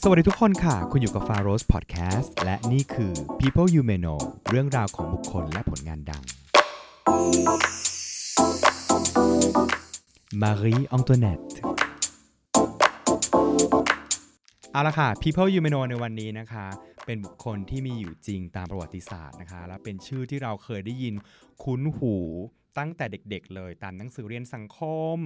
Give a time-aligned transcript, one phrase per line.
[0.00, 6.22] สวัสดีทุกคนค่ะ คุณอยู่กับ f a r o s Podcast และนี่คือ People You May Know เรื่องราวของบุคคลและผลงานดัง
[10.42, 11.44] Marie Antoinette
[14.72, 16.66] เอาละค่ะ People You May Know ในวันนี้นะคะ
[17.06, 21.14] เป็นบุคคลที่มีอยู่จริงตามประวัติศาสตร์นะคะ และเป็นชื่อที่เราเคยได้ยิน
[21.64, 22.14] คุ้นหู
[22.78, 24.80] ตั้งแต่เด็กๆเลยตามหนังสือเรียนสังค
[25.16, 25.18] ม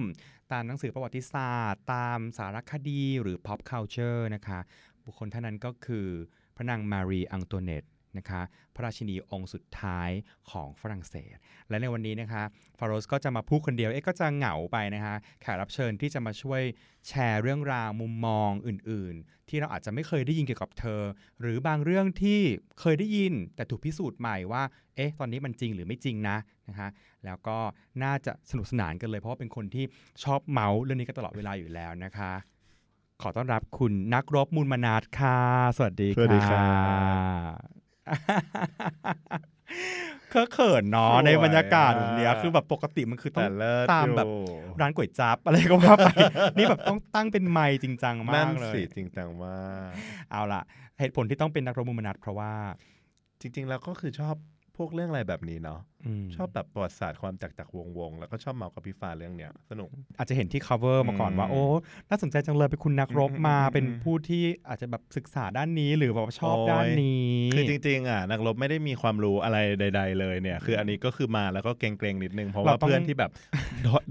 [0.51, 4.59] ตามหนังสือประวัติศาสตร์ ตามสารคดีหรือ pop culture นะคะ
[5.03, 6.07] บุคคลท่านนั้นก็คือ
[6.55, 7.83] พระนางมารีอังโตเนต
[8.17, 8.41] นะคะ
[8.75, 10.09] พระราชินีองค์สุดท้าย
[10.51, 11.35] ของฝรั่งเศส
[11.69, 12.43] และในวันนี้นะคะ
[12.79, 16.61] ฟาโรสก็จะมาพูดคนเดียวเอ๊ะก็จะเหงาไปนะคะแขกรับเชิญที่จะมาช่วย
[17.07, 21.01] แชร์เรื่องราวมุมมองอื่น ๆ ที่เราอาจจะไม่เคยได้ยินเกี่ยวกับเธอ
[21.41, 22.39] หรือบางเรื่องที่
[22.79, 24.63] เคยได้ยิน แต่ถูกพิสูจน์ใหม่ว่า
[24.95, 26.37] เอ๊ะตอนนี้มันจริงหรือไม่จริงนะ
[26.67, 26.89] นะคะ
[27.25, 27.57] แล้วก็
[28.03, 29.85] น่าจะสนุกสนานกันเลย เพราะว่าเป็นคนที่
[30.23, 32.33] ชอบเมาส์เรื่องนี้กันตลอดเวลาอยู่แล้วนะคะ
[33.21, 35.39] ขอต้อนรับคุณนักรบมูลมนาทค่ะ
[35.77, 36.65] สวัสดีสวัสดีครั
[40.29, 46.09] เคอะเขินเนาะสวยในบรรยากาศแบบเนี้ยอะคือแบบปกติมันคือต้อแต่งเลิศตามแบบอยู่ร้านก๋วยจั๊บอะไรก็ว่าไป
[46.57, 49.91] นี่แบบต้องตั้งเป็นไมค์จริงจังมานั่กนเลยสิจริงจังมาก
[50.31, 50.61] เอาล่ะ
[50.99, 52.51] เหตุผลที่ต้องเป็นนักรบมูลมนัดเพราะว่า
[53.41, 54.35] จริง ๆ แล้วก็คือชอบ
[54.77, 55.98] พวกเรื่องอะไรแบบนี้เนาะม
[56.35, 61.63] ชอบแบบประวัติศาสตร์ความจากจากวงวงๆแล้วก็ชอบเมาส์กับพี่ฟ้าเรื่องเนี้ยสนุก อาจจะเห็นที่ cover มาก่อนว่าอืมโอ้
[62.09, 73.31] น่าสนใจจังเลยเป็นคุณนักรบมาอืมอืมเป็นผู้ที่อาจจะแบบศึกษาด้านนี้หรือแบบว่าชอบโอ้ยด้านนี้ คือจริงๆอะนักรบไม่ได้มีความรู้อะไรใด ๆ เลยเนี่ย คืออันนี้ก็คือมาแล้วก็เกรงๆนิดนึง เพราะว่าเพื่อนที่แบบ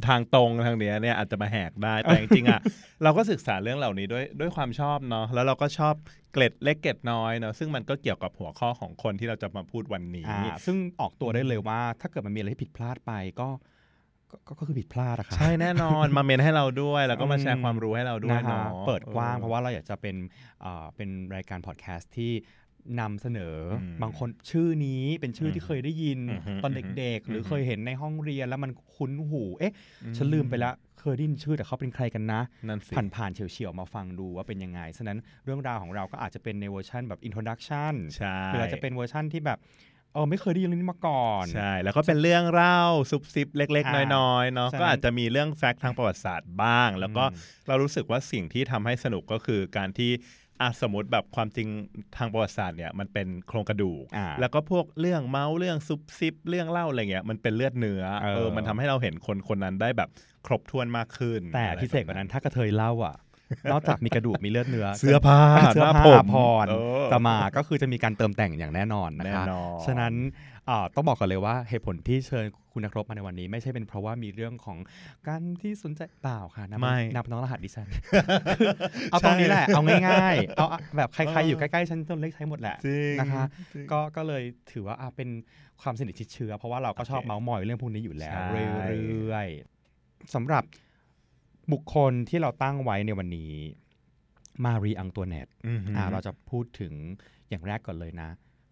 [0.06, 2.60] ทางตรงทางเนี้ยเนี่ยอาจจะมาแหกได้แต่จริงๆอะ
[3.02, 5.94] เราก็ศึกษาเรื่องเหล่านี้ด้วยด้วยความชอบเนาะแล้วเราก็ชอบ
[6.32, 13.48] เกล็ดเล็กเกล็ดน้อยเนาะซึ่งมันก็เกี่ยวกับหัวข้อของคนที่เราจะมาพูดวันนี้อ่าซึ่งออกตัวได้เลยว่าถ้าเกิดมันมีอะไรที่ผิดพลาดไปก็
[14.30, 20.16] ก็ก็ก็คือผิดพลาดอะค่ะใช่แน่นอนมาเมนให้เราด้วย แล้วก็มาแชร์ความรู้ให้เราด้วยนะฮะเนาะเปิดกว้างเพราะว่าเราอยากจะเป็น
[20.60, 22.32] เอ่อเป็นรายการพอดแคสต์ที่
[23.00, 29.72] นำเสนออมบางคนชื่อนี้เป็นชื่อที่เคยได้ยินอือฮึตอนเด็กๆ หรือออฮึเคยเห็นในห้องเรียนแล้วมันคุ้นหูเอ๊ะ
[30.16, 39.58] ฉันลืมไปแล้วเคยได้ยินชื่อแต่เขาเป็นใครกันนะนั่นสิผ่านผ่านๆเฉียวๆมาฟังดูว่าเป็นยังไงฉะนั้นเรื่องราวของเราก็อาจจะเป็นในเวอร์ชันแบบ introduction ใช่หรืออาจจะเป็นเวอร์ชันที่แบบ
[40.14, 42.80] เออไม่เคยได้ยินเรื่องนี้มาก่อน ใช่ แล้วก็เป็นเรื่องเล่า
[43.10, 50.10] ซุบซิบเล็กอ่าๆน้อยๆเนาะฉะนั้นก็อาจจะมีเรื่องแฟกต์ทางประวัติศาสตร์บ้าง แล้วก็อืมเรารู้สึกว่าสิ่งที่ทำให้สนุกก็คือการที่
[50.60, 51.68] อะสมมติแบบความจริง
[52.16, 60.08] ทางประวัติศาสตร์เนี่ยมันเป็นโครงกระดูกอ่าแล้วก็พวกเรื่องเมาส์เรื่องซุบซิบเรื่องเล่าอะไรเงี้ยมันเป็นเลือดเนื้อเออเออมันทำให้เราเห็นคนคนนั้นได้แบบ
[60.46, 63.16] ครบถ้วนมากขึ้น แต่อะไรพิเศษกว่านั้นถ้ากระเทยเล่าอะ
[63.72, 65.38] นอกจากมีกระดูกมีเลือดเนื้อเสื้อผ้า
[65.74, 70.14] เสื้อหน้ผ้าผมอาภรณ์เออจะมาก็คือจะมีการเติมแต่งอย่างแน่นอนนะแน่คะนอนฉะนั้น
[70.68, 74.78] อ่าต้องบอกก่อนเลยว่าเหตุผลที่เชิญคุณนักรบมาในวันนี้ ไม่ใช่เป็นเพราะว่ามีเรื่องของ
[75.28, 77.88] การที่สนใจเปล่าค่ะนับไม่นับน้องรหัสดิฉัน
[79.10, 80.66] เอาตรงนี้แหละเอาง่ายๆเอา
[80.96, 83.44] แบบใครๆอยู่ใกล้ๆฉันต้นเล็กใช้หมดแหละจริงนะคะ
[83.74, 84.42] จริงก็ก็เลย
[84.72, 85.28] ถือว่าอะเป็น
[85.82, 88.46] ความสนิทชิดเชื้อ เพราะว่าเราก็ชอบโอเคเมาส์มอยเรื่องพวกนี้อยู่แล้วใช่
[89.08, 90.62] เรื่อยๆสำหรับ
[91.72, 93.54] บุคคลที่เราตั้งไว้ในวันนี้
[94.64, 96.92] มารีอังตัวเนตอือหืออ่าเราจะพูดถึง
[97.48, 98.28] อย่างแรกก่อนเลยนะ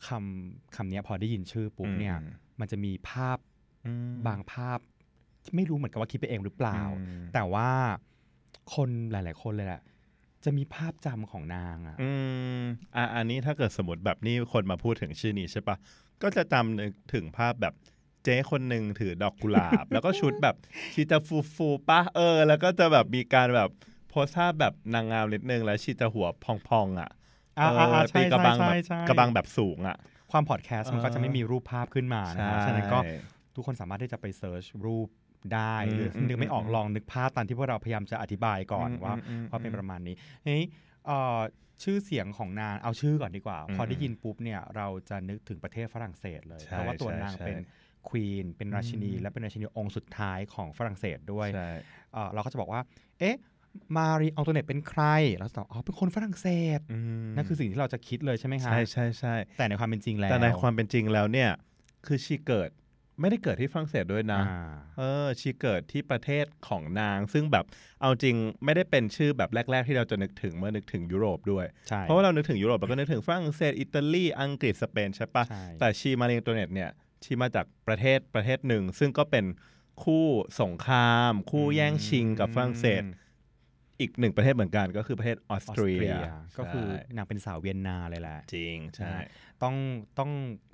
[0.06, 3.38] คำคำเนี้ยพอได้ยินชื่อปุ๊บเนี่ยอืมมันจะมีภาพ
[3.86, 4.78] อืมบางภาพ
[5.54, 7.70] ไม่รู้เหมือนกับว่าคิดไปเองหรือเปล่าอืมแต่ว่า
[8.74, 9.82] คนหลาย ๆ คนเลยแหละ
[10.44, 12.10] จะมีภาพจำของนางอะอื
[12.58, 12.60] ม
[12.96, 15.76] อะอันนี้ถ้าเกิดสมมติแบบนี้คนมาพูดถึงชื่อนี้ใช่ปะ
[16.22, 17.74] ก็จะจำนึกถึงภาพแบบ
[18.26, 20.56] เจ๊คนหนึ่งถือดอกกุหลาบ แล้วก็ชุดแบบ
[20.92, 23.70] ชีจะฟูฟูๆปะเออ แล้วก็จะแบบมีการแบบ
[24.08, 26.26] โพสท่าแบบนางงามนิดนึงแล้วชีจะหัว
[26.68, 27.10] พองๆอะ
[27.58, 29.96] อ่าเออ่าออ่าใช่ตีกระบังใช่แบบใช่กระบังแบบสูงอะ
[30.30, 33.12] ความพอดแคสต์มันก็จะไม่มีรูปภาพขึ้นมานะครับฉะนั้นก็ใช่
[33.54, 35.08] ทุกคนสามารถที่จะไปเซิร์ชรูป
[35.54, 40.14] ได้อืมหรืออืมนึกไม่ออกอืมลองนึกภาพตามที่พวกเราพยายามจะอธิบายก่อนอืมว่าอืมว่าเป็นอืมประมาณนี้
[40.44, 40.62] เฮ้ย
[41.06, 41.40] เอ่อ
[41.82, 47.56] ชื่อเสียงของนางเอาชื่อก่อนดีกว่าอืมพอได้ยินปุ๊บเนี่ยเราจะนึกถึงประเทศฝรั่งเศสเลยใช่เพราะว่าตัวใช่นางใช่เป็น
[48.08, 51.70] ควีนเป็นราชินีอืมและเป็นราชินีองค์สุดท้ายของฝรั่งเศสด้วยใช่
[52.12, 52.80] เอ่อเราก็จะบอกว่า
[53.20, 53.36] เอ๊ะ
[53.96, 55.02] มารีอังโตเนตเป็นใคร
[55.36, 56.48] เราจะตอบอ๋อเป็นคนฝรั่งเศ
[56.78, 61.50] สอืมนั่นคือสิ่งที่เราจะคิดเลยใช่ไหมคะใช่ใช่ใช่แต่ในความเป็นจริงแล้วแต่ในความเป็นจริงแล้วเนี่ย
[62.06, 62.70] คือชีเกิด
[63.20, 67.64] ไม่ได้เกิดที่ฝรั่งเศสด้วยนะอ่าเออชีเกิดที่ประเทศของนาง ซึ่งแบบ
[68.00, 76.90] เอาจริงไม่ได้เป็นชื่อแบบแรก ๆ ที่เราจะนึกถึงเมื่อนึกถึงยุโรปด้วยใช่เพราะว่าเรานึกถึงยุโรปเราก็นึกถึงฝรั่งเศสอิตาลีอังกฤษสเปนใช่ปะใช่แต่ชีมาเรียงตัวเน็ตเนี่ย
[77.24, 79.44] ชีมาจากประเทศประเทศหนึ่ง ซึ่งก็เป็น
[80.02, 80.26] คู่
[80.62, 83.02] สงคราม คู่แย่งชิงกับฝรั่งเศส
[84.00, 86.18] อีกหนึ่งประเทศเหมือนกันก็คือประเทศออสออเตสรีเตรียย
[86.58, 89.14] ก็คือใช่นางเป็นสาวเวียนนาเลยแหละ จริงใช่
[89.62, 89.74] ต้อง
[90.18, 90.30] ต้อง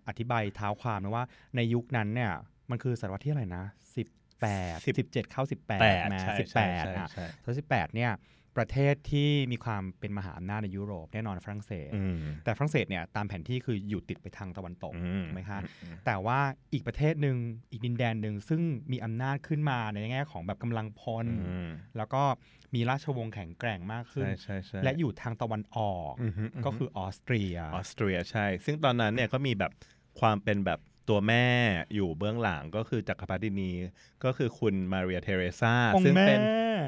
[0.09, 1.25] อธิบายเท้าความนะว่า
[1.57, 2.33] ในยุคนั้นเนี่ย
[2.71, 3.65] มันคือศตวรรษที่อะไรนะ
[3.97, 4.09] สิบ
[4.41, 8.13] แปดสิบเจ็ดเข้าสิบแปดแปดมาใช่สิบใช่แปดใช่อะใช่ศตวรรษสิบแปดเนี่ย
[8.57, 16.39] ประเทศที่มีความเป็นมหาอำนาจในยุโรปแน่นอนฝรั่งเศสอืมแต่ฝรั่งเศสเนี่ยตามแผนที่คืออยู่ติดไปทางตะวันตกอืมถูกไหมคะอืมแต่ว่า
[16.73, 17.37] อีกประเทศหนึ่ง
[17.71, 18.61] อีกดินแดนหนึ่งซึ่ง
[18.93, 22.23] มีอำนาจขึ้นมาในแง่ของแบบกำลังพลอืมแล้วก็
[22.75, 29.73] มีราชวงศ์แข็งแกร่งมากขึ้นใช่ใช่ใช่และอยู่ทางตะวันออกอือฮึอือฮึก็คือออสเตรียออสเตรียใช่ ซึ่งตอนนั้นเนี่ยก็มีแบบ
[30.21, 31.47] ความเป็นแบบ ตัวแม่
[31.95, 33.71] อยู่เบื้องหลังก็คือจักรพรรดินี
[34.25, 36.41] ก็คือคุณมาเรียเทเรซาองค์ซึ่งแม่เป็น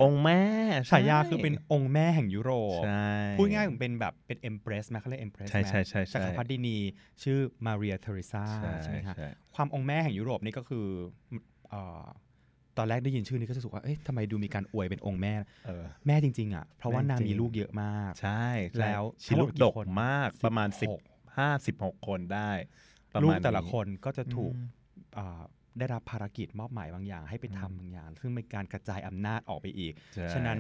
[0.02, 0.40] องค์แม่
[0.86, 6.76] ฉายาคือเป็นองค์แม่แห่งยุโรปใช่พูดง่ายๆเหมือนเป็นแบบเป็น empress ไหมเขาเรียก empress ใช่ใช่ใช่ใช่จักรพรรดินี
[7.22, 10.86] ชื่อมาเรียเทเรซาใช่ใช่ไหมคะใช่ความองค์แม่แห่งยุโรปนี่ก็คือ
[11.70, 12.04] เอ่อ
[12.78, 15.34] ตอนแรกได้ยินชื่อนี้ก็รู้สึกว่า เอ๊ะทำไมดูมีการอวยเป็นองค์แม่
[15.66, 22.83] เออแม่จริง ๆ อะ เพราะว่าแม่นางจริงมีลูกเยอะมาก ใช่ใช่แล้วชีลูกทั้งหมดกี่ดกคนมาก ประมาณสิบ16ห้าสิบหกคนได้ประ
[23.22, 24.68] ลูกมาณแต่ละนี้คนก็จะถูกอืม
[25.14, 25.42] เอ่อ
[25.78, 30.58] ได้รับภารกิจมอบหมายบางอย่าง ให้ไปทำบางอย่าง ซึ่งเป็นการกระจายอำนาจออกไปอีกใช่ฉะนั้น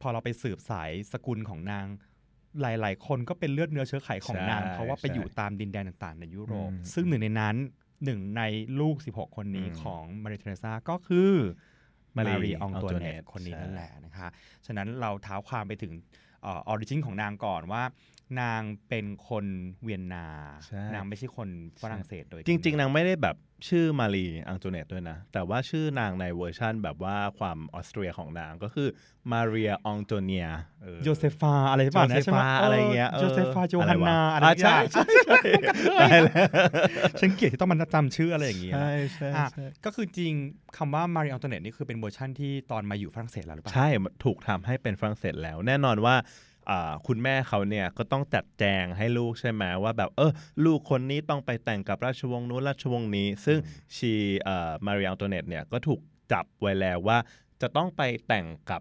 [0.00, 1.86] พอเราไปสืบสายสกุลของนาง
[2.60, 7.56] หลาย ๆ คนก็เป็นเลือดเนื้อเชื้อไขของนาง เพราะว่าไปอยู่ตามดินแดนต่างๆ ในยุโรปอืมซึ่งหนึ่งในนั้น
[8.04, 8.42] หนึ่งใน
[8.80, 11.32] ลูก 16 คนนี้อืมของมาริเทเรซาก็คือ
[12.16, 14.28] มา Marie รีอองตัวเนต Antoinette คนนี้ใช่นั่นแหละนะคะ
[14.66, 15.92] ฉะนั้นเราเท้าความไปถึง
[16.46, 17.82] origin ของนางก่อนว่า
[18.40, 19.44] นางเป็นคน
[19.82, 20.26] เวียนนา
[20.66, 21.48] ใช่ นางไม่ใช่คน
[21.82, 23.36] ฝรั่งเศสโดยจริง ๆ นางไม่ได้แบบ
[23.68, 28.88] ชื่อมารีอังโตเนตด้วยนะ แต่ว่าชื่อนางในเวอร์ชั่นแบบว่าความออสเตรียของนางก็คือ
[29.32, 30.46] มาเรียองโตเนีย
[31.04, 35.38] โยเซฟาอะไรป่ะโจเซนะใช่ไหมฟาอะไรเงี้ยโยเซฟาโจฮันนาอะไรอะอย่างใช่เงี้ยใช่ใช่
[36.00, 36.46] ได้แล้ว
[37.20, 40.32] ฉันเกลียดที่ต้องมาจำชื่ออะไรอย่างเงี้ยใช่ใช่อะ ใช่ ก็คือจริง
[40.76, 43.88] คำว่ามารีอ n ง o เนตนี่คือเป็นเวอร์ชั่นที่ตอนมาอยู่ฝรั่งเศสแล้วหรือเปล่า ใช่
[44.24, 46.24] ถูกทำให้เป็นฝรั่งเศสแล้ว แน่นอนว่าอ่า
[47.06, 50.32] คุณแม่เขาเนี่ยก็ต้องจัดแจงให้ลูกใช่ไหมว่าแบบเออ
[50.64, 53.58] ลูกคนนี้ต้องไปแต่งกับราชวงศ์นู้นราชวงศ์นี้ ซึ่ง
[53.96, 54.12] ชี
[54.86, 56.00] มารีอังโตเนตเนี่ยก็ถูก
[56.32, 57.18] จับไว้แล้วว่า
[57.62, 58.80] จะต้องไปแต่งกับ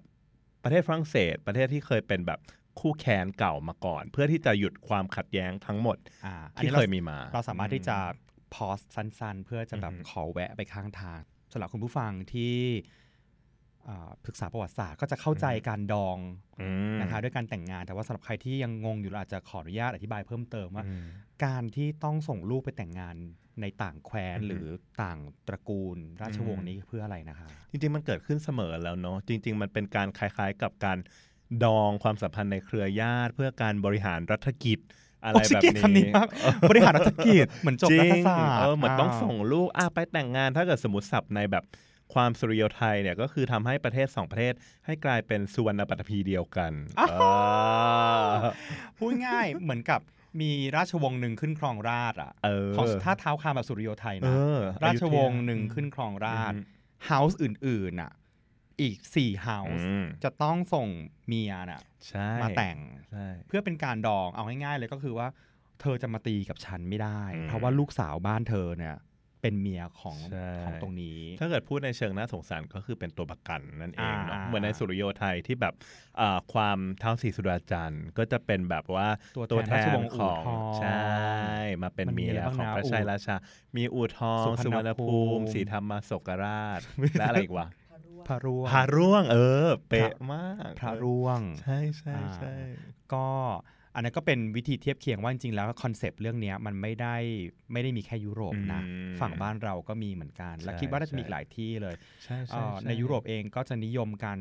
[0.63, 2.39] ประเทศฝรั่งเศส ประเทศที่เคยเป็นแบบ
[2.79, 7.97] คู่แค้นเก่ามาก่อน เพื่อที่จะหยุดความขัดแย้งทั้งหมดอ่าอันที่นี้เคเรายมีมา เราสามารถที่จะ
[8.53, 11.19] พอสสั้นๆ เพื่อจะแบบอือฮึขอแวะไปข้างทาง
[11.51, 13.03] สำหรับคุณผู้ฟังที่อ่า
[14.27, 16.17] ศึกษาประวัติศาสตร์ก็จะเข้าใจการดอง
[16.61, 21.05] อืมนะคะด้วยการแต่งงานแต่ว่าสำหรับใครที่ยังงงอยู่เราอาจจะขออนุญาตอธิบายเพิ่มเติมว่าอืม
[21.45, 23.15] การที่ต้องส่งลูกไปแต่งงาน
[23.61, 24.65] ในต่างแคว้นอือฮึหรือ
[25.01, 30.97] ต่างตระกูล ราชวงอืศ์มนี้เพื่ออะไรนะคะ จริงๆมันเกิดขึ้นเสมอแล้วเนาะจริง ๆ มันเป็นการคล้ายๆกับการ
[31.63, 34.79] ดองความสัมพันธ์ในเครือญาติ เพื่อการบริหารรัฐกิจ
[35.23, 36.27] อะไรโอ้ฉันแบบเกลียดคำนี้นี้มาก
[36.69, 41.63] บริหารรัฐกิจเหมือนจบจริรังฐศาสตร์เออเหมือนต้องาส่งลูกอะไปแต่งงานถ้าเกิดสมมติศัพท์ในแบบ
[42.13, 44.53] ความสุริโยไทยเนี่ยก็คือทำให้ประเทศสองประเทศ
[44.85, 47.13] ให้กลายเป็นสุวรรณปัตภีเดียวกันเอ
[48.27, 48.29] อ
[48.97, 50.01] พูดง่ายเหมือนกับ
[50.41, 56.63] มีราชวงศ์หนึ่งขึ้นครองราชย์อะเออของถ้าเท้าความแบบสุริโยไทยเอนะอราชวงอศ์ยุธยาหนึ่งขึ้นครองราชอืม
[57.05, 58.11] เฮาส์อื่นๆอะ
[58.81, 60.87] อีกสี่เฮาส์อืมจะต้องส่ง
[61.27, 62.77] เมียน่ะใช่มาแต่ง
[63.09, 65.27] ใช่เพื่อเป็นการดองเอาง่ายๆเลยก็คือว่า
[65.81, 68.95] เธอจะมาตีกับฉันไม่ได้อืมเพราะว่าลูกสาวบ้านเธอเนี่ย
[69.45, 75.73] เป็นเมียของใช่ของตรงนี้ ถ้าเกิดพูดในเชิงน่าสงสารก็คือเป็นตัวประกันนั่นเองเนาะอ่าเหมือนในสุริโยไทยที่แบบ
[76.19, 79.07] อ่าความเท้าสีสุดาจันทร์ก็จะเป็นแบบว่า
[79.51, 83.35] ตัวแทนราชวงศ์ขอู่องทองใช่มาเป็นมันมีเมีอะไรยบ้างของนะพระชัยอู่ราชา
[83.77, 86.79] มีอู่ทองสุสุพวรรรรณณภูภูมิมิศรีธรรมศกราช
[87.19, 87.67] และอะไรอีกวะ
[88.27, 92.53] พระร่วงพาร่วง เออ เป๊ะมาก พระร่วง ใช่ใช่อ่าใช่
[93.13, 93.27] ก็
[93.95, 97.15] อันนั้นก็เป็นวิธีเทียบเคียงว่าจริงๆแล้วคอนเซปต์เรื่องเนี้ยมันไม่ได้
[97.73, 104.39] ไม่ได้มีแค่ยุโรปนะอืมฝั่งบ้านเราก็มีเหมือนกัน และใช่คิดว่าน่าจะมีใช่อีกหลายที่เลยใช่เอ่ใช่อช่ในยุโรปเองก็จะนิยมการ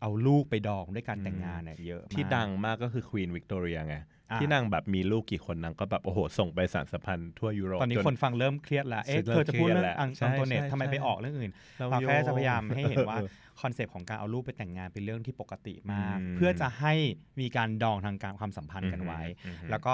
[0.00, 4.04] เอาลูกไปดองด้วยการแต่งงานเนี่ยเยอะมากที่ดังมากก็คือควีนวิกตอเรียไงอ่า
[4.36, 13.28] ที่นางแบบมีลูกกี่คนนางก็แบบโอ้โหส่งไปสานสัมพันธ์ทั่วยุโรปตอนนี้คนฟังเริ่มเครียดแล้วเอ๊ะเริ่มเธอจะพูดเรื่องเครียดแหละอังใช่อังโตเนตใช่ทำไมใช่ไปออกเรื่องอื่นเราเราแค่โยงจะพยายามให้เห็นว่าเออ
[13.60, 16.94] คอนเซปต์ของการเอาลูกไปแต่งงานเป็นเรื่องที่ปกติมากอืมเพื่อจะให้
[17.40, 19.92] มีการดองทางการความสัมพันธ์กันไว้อืมอืมแล้วก็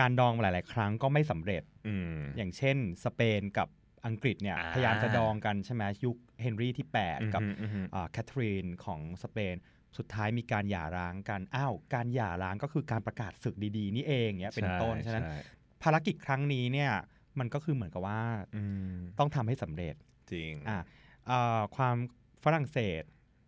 [0.00, 3.68] การดองหลาย ๆ ครั้งก็ไม่สำเร็จอืมอย่างเช่น สเปนกับ
[4.06, 9.54] อังกฤษเนี่ยอ่าพยายามจะดองกันใช่ไหมยุคเฮนรี่ที่ 8 กับอืมอืมอืมแคทเธอรีนของสเปน
[9.96, 15.36] สุดท้ายมีการหย่าร้างกัน อ้าว การหย่าร้างก็คือการประกาศศึกดีๆ นี่เองเนี่ยเป็นต้น ฉะนั้นใช่
[15.82, 16.92] ภารกิจครั้งนี้เนี่ย
[17.38, 18.22] มันก็คือเหมือนกับว่า
[18.56, 19.94] อืมต้องทำให้สำเร็จ
[20.32, 20.80] จริง อะ
[21.26, 21.96] เอ่อความ
[22.44, 23.02] ฝรั่งเศส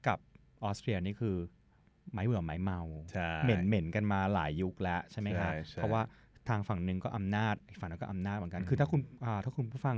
[0.06, 0.18] กับ
[0.64, 1.36] ออสเตรียนี่คือ
[2.12, 2.80] ไม้เบื่อไม้เมา
[3.12, 6.02] ใช่เหม็นเหม็นกันมาหลายยุคแล้วใช่ไหมครับใช่ใช่เพราะว่า
[6.48, 9.96] ทางฝั่งหนึ่งก็อำนาจอีกฝั่งนึงก็อำนาจเหมือนกันอืมคือถ้าคุณอ่าถ้าคุณผู้ฟัง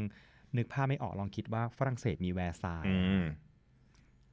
[0.57, 2.97] นึกภาพไม่ออกลองคิดว่าฝรั่งเศสมีแวร์ซายน์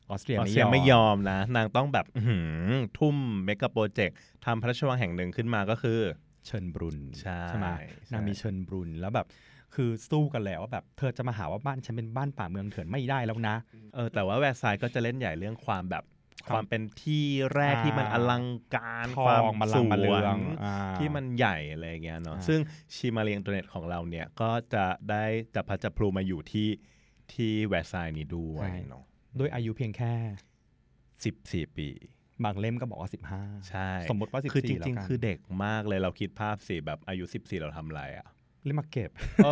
[0.09, 5.99] อืมออสเตรียออสเตรียไม่ยอมไม่ยอมนะ นางต้องแบบอื้อหือทุ่มเมกะโปรเจกต์ทำพระราชวังแห่งหนึ่งขึ้นมาก็คือ
[6.45, 7.67] เชิญบรุนใช่ไหม
[8.07, 9.27] ใช่นางมีเชิญบรุนแล้วแบบ
[9.75, 13.55] คือสู้กันแล้วว่าแบบเธอจะมาหาว่าบ้านฉันเป็นบ้านป่าเมืองเถื่อนไม่ได้แล้วนะ
[13.95, 16.03] เออแต่ว่าแวร์ซายน์ก็จะเล่นใหญ่เรื่องความแบบ
[16.47, 17.25] ความเป็นที่
[17.55, 22.59] แรกอ่าที่มันอลังการทความองมาสลังมาวเรืองนอ่าที่มันใหญ่อะไรอย่างเงี้ยเนาะอ่าซึ่ง
[22.95, 25.25] ชีมาเรียงตัวเน็ตของเราเนี่ยก็จะได้
[25.55, 26.69] จับพัดจับพลูมาอยู่ที่
[27.33, 29.03] ที่แวร์ซายน์นี้ด้วยเนาะ
[29.39, 30.13] ด้วยอายุเพียงแค่
[31.23, 31.87] สิบสี่ปี
[32.43, 38.27] บางเล่มก็บอกว่า 15 ใช่ สมมติว่า 14คือจแล้วริงกันๆคือเด็กมากเลยเราคิดภาพสิแบบอายุ 14 เราทำอะไรอะ
[38.65, 39.11] เล่มมาเก็บ
[39.45, 39.49] เอ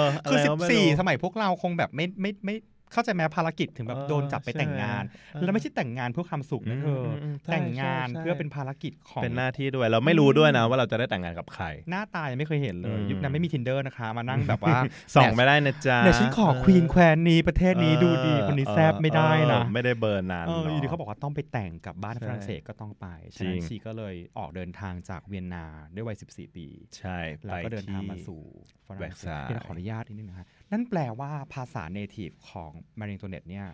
[0.00, 2.56] อคืออะไรก็ไม่รู้14สมัยพวกเราคงแบบไม่ไม่ไม่
[2.92, 14.78] เข้าใจแม้ภารกิจถึงแบบเออโดนจับไปใช่แต่งงานเออแล้วไม่ใช่แต่งงานเพื่อความสุขนะเธออมอืมใช่แต่งงานใช่เพื่อเป็นภารกิจของเป็นหน้าที่ด้วยเราไม่รู้ด้วยนะว่าเราจะได้แต่งงานกับใคร หน้าตายังไม่เคยเห็นเลยอืมยุคนั้นไม่มี tinder นะคะ มานั่งแบบว่า
[15.14, 26.66] ส่องไม่ได้นะจ๊ะเดี๋ยวฉันขอเควีนแควนนี้ประเทศนี้เออดูดีคนนี้แซบไม่ได้นะเออไม่ได้เบอร์นานเออนะอยู่ดีเขาบอกว่าต้องไปแต่งกับบ้านใช่ฝรั่งเศสก็ต้องไปฉะจรินั้นงชีก็เลยออกเดินทางจากเวียนนาด้วยวัย 14 ปี
[26.98, 28.40] ใช่แล้วก็เดินทางมาสู่
[28.86, 33.66] ฝรั่งเศสแวร์ซายน์พี่ขออนุญาตนิดนึงนะฮะ นั่นแปลว่าภาษา native ของมารี อังตัวเน็ตเนี่ย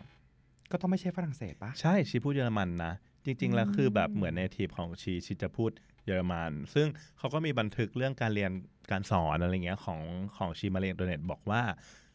[0.71, 2.93] ก็ต้องไม่ใช่ฝรั่งเศสปะใช่ชีพูดเยอรมันนะ
[3.25, 5.71] จริง ๆ แล้วคือแบบเหมือน native ของชีชีจะพูด
[6.05, 6.87] เยอรมัน ซึ่ง
[7.19, 8.51] เขาก็มีบันทึกเรื่องการเรียน
[8.91, 10.01] การสอนอะไรเงี้ยของ
[10.37, 11.63] ของชีมารี อังตัวเน็ตบอกว่า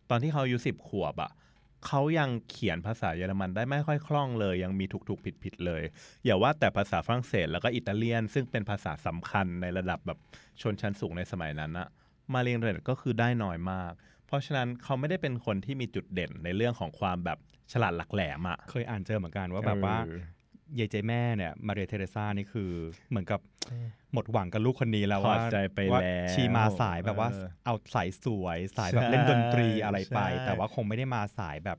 [0.10, 1.31] ตอนที่เขาอายุสิบขวบอะ่ะ
[1.86, 5.84] เขายังเขียนภาษาเยอรมันได้ไม่ค่อยคล่องเลย ยังมีถูกๆผิดๆเลย
[6.25, 10.19] อย่าว่าแต่ภาษาฝรั่งเศสแล้วก็อิตาเลียน ซึ่งเป็นภาษาสำคัญในระดับแบบ
[10.62, 11.88] ชนชั้นสูงในสมัยนั้นอะ
[12.34, 13.91] มาเรียนตัวเน็ตก็คือได้น้อยมาก
[14.27, 17.38] เพราะฉะนั้นเขาไม่ได้เป็นคนที่มีจุดเด่นในเรื่องของความแบบ
[17.74, 20.22] ฉลาดหลักแหลมอะเคยอ่านเจอเหมือนกันว่าแบบว่าเออ
[20.75, 22.72] เยายเจแม่เนี่ยมาเรียเทเรซานี่คือ
[23.10, 23.39] เหมือนกับ
[24.13, 31.77] หมดหวังกับลูกคนนี้แล้วว่าถอดใจไปว่าแล้วชีมาสายแบบว่าเออเอาสายสวยสายแบบใช่เล่นดนตรีอะไรไปใช่แต่ว่าคงไม่ได้มาสายแบบ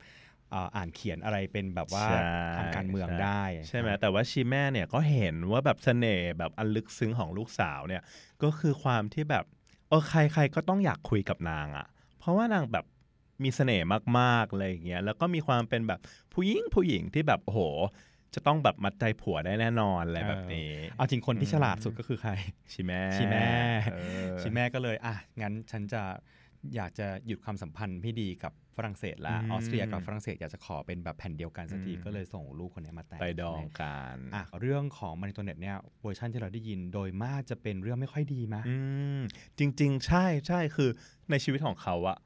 [0.53, 2.19] อ่าอ่านเขียนอะไรเป็นแบบว่าใช่
[2.57, 8.03] ทางการเมืองใช่ได้ ใช่ไหมแต่ว่าชีแม่เนี่ยก็เห็นว่าแบบเสน่ห์แบบอันลึกซึ้งของลูกสาวเนี่ย
[8.43, 9.45] ก็คือความที่แบบ
[9.89, 11.98] เออใครใครก็ต้องอยากคุยกับนางอะ่ะเพ
[12.29, 12.85] ราะว่านางแบบ
[13.43, 13.87] มีเสน่ห์
[14.19, 16.01] มากๆอะไรอย่างเงี้ยแล้วก็มีความเป็นแบบ
[16.35, 17.61] ผู้หญิงผู้หญิงที่แบบโอ้โห
[18.35, 22.33] จะต้องแบบมัดใจผัวได้แน่นอนอะไรแบบนี้ เอาจริงคนที่อืมฉลาดสุดก็คือใคร
[22.73, 23.49] ชีแม่ชีแม่
[23.93, 26.03] เออชิแม่ก็เลยอะงั้นฉันจะ
[26.77, 38.77] อยากจะหยุดความสัมพันธ์ที่ดีกับฝรั่งเศสละอืมออสเตรียกับฝรั่งเศสอยากจะขอเป็นแบบแผ่นเดียวกันสักทีอืมก็เลยส่งลูกคนนี้มาแต่งไปดองใช่ไหมกันอะเรื่องของมันโตเน็ตเนี่ยเวอร์ชันที่เราได้ยินโดยมากจะเป็นเรื่องไม่ค่อยดีมะอื
[39.19, 39.21] ม
[39.59, 40.91] จริง ๆ ใช่ใช่คือ
[41.31, 42.19] ในชีวิตของเขาอะ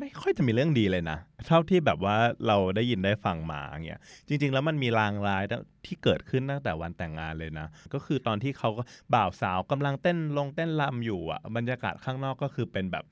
[0.00, 5.44] ไม่ค่อยจะมีเรื่องดีเลยนะ เท่าที่แบบว่าเราได้ยินได้ฟังมาเงี้ยจริง ๆ แล้วมันมีลางร้าย
[5.86, 8.82] ที่เกิดขึ้นตั้งแต่วันแต่งงานเลยนะ ก็คือตอนที่เขาก็
[9.14, 13.04] บ่าวสาวกำลังเต้นลงเต้นรำอยู่อะบรรยากาศข้างนอกก็คือเป็นแบบ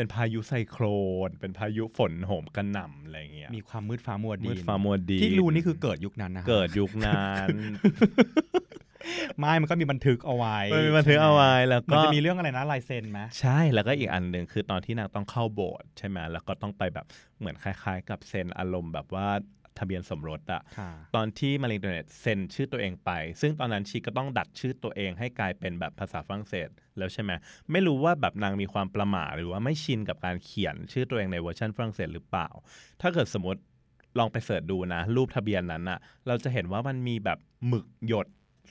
[0.00, 0.84] เป็นพายุไซโคร
[1.28, 7.48] น เป็นพายุฝนโหมกระหน่ำอะไรเงี้ย มีความมืดฟ้ามัวดิมืนดฟ้ามัวดี ที่รู้นี่คือเกิดยุคนั้นนะฮะเกิดยุคนั้น
[9.38, 17.06] ไม่มันก็มีบันทึกเอาไว้มันมีบันทึกเอาไว้ แล้วมันก็จะมีเรื่องอะไรนะลายเซ็นไหมใช่ แล้วก็อีกอันหนึ่งคือตอนที่นางต้องเข้าโบสถ์ใช่ไหมแล้วก็ต้องไปแบบ
[17.38, 19.28] เหมือนคล้าย ๆ กับเซ็นอารมณ์แบบว่า
[19.80, 23.10] ทะเบียนสมรสอะค่ะตอนที่มาริงโดเนตเซ็นชื่อตัวเองไป
[23.40, 26.68] ซึ่งตอนนั้นชีก็ต้องดัดชื่อตัวเองให้กลายเป็นแบบภาษาฝรั่งเศส
[26.98, 27.30] แล้วใช่ไหม
[27.72, 32.48] ไม่รู้ว่าแบบนางมีความประหม่าหรือว่าไม่ชินกับการเขียนชื่อตัวเองในเวอร์ชันฝรั่งเศสหรือเปล่า
[33.00, 33.60] ถ้าเกิดสมมติ
[34.18, 38.26] ลองไปเสิร์ชดูนะ รูปทะเบียนนั้นอะเราจะเห็นว่ามันมีแบบหมึกหยด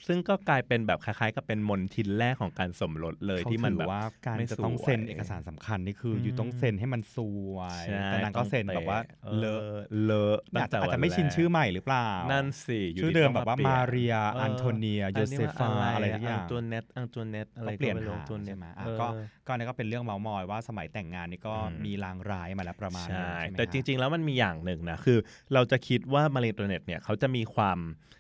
[0.07, 7.17] ซึ่งก็กลายเป็นแบบคล้ายๆ กับเป็นมนทินแรกของการสมรสเลยเขาที่มันถือแบบว่าการไม่จะต้องสวยเซ็นเอกสารสำคัญนี่คืออมอยู่ต้องเซ็นให้มันส
[7.53, 9.61] วยใช่แต่นางก็เซ็นแบบว่าต้องเลอะ
[10.03, 19.07] เลอะอาจจะตั้งแต่อาจจะไม่วันชินแรกชื่อใหม่หรือเปล่า นั่นสิยู่ชื่อดีเดิมต้งแบบว่าปลี่ยนมาเรียเอันโทเนียโยเซฟาอะไรทุกอย่างตัวเน็ตอังตัวเน็ตอะไรก็เปลี่ยนไม่รู้หาตัวเน็ใช่ตไหมอะเออก็
[19.47, 25.17] ก็นี่ก็เป็นเรื่องเมามอยว่าสมัยแต่งงานนี่ก็อืมมีลางร้ายมาแล้วประมาณนึงใช่ใช่ไหมแต่ฮะจริง ๆ แล้วมันมีอย่างหนึ่งนะคือ
[25.53, 28.18] เราจะคิดว่ามาเรียนตัวเน็ตเนี่ยเขาจะมีความอ่า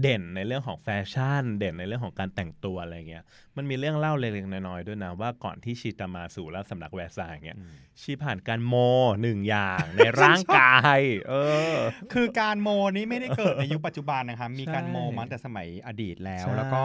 [0.00, 3.24] เด่นในเรื่องของแฟชั่น เด่นในเรื่องของการแต่งตัวอะไรเงี้ย
[3.56, 8.74] มันมีเรื่องเล่าเล็กๆน้อยๆด้วยนะว่าก่อนที่ชีจะมาสู่ราชสำนักแวร์ซายน์เนี่ยอืมชีผ่านการโม
[9.22, 11.34] หนึ่งอย่างในร่างกายเอ
[11.74, 11.76] อ
[12.12, 16.82] คือการโมนี้ไม่ได้เกิดในยุคปัจจุบันนะครับมีการใช่โมมาตั้งแต่สมัยอดีตแล้วใช่แล้วก็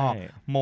[0.50, 0.58] โม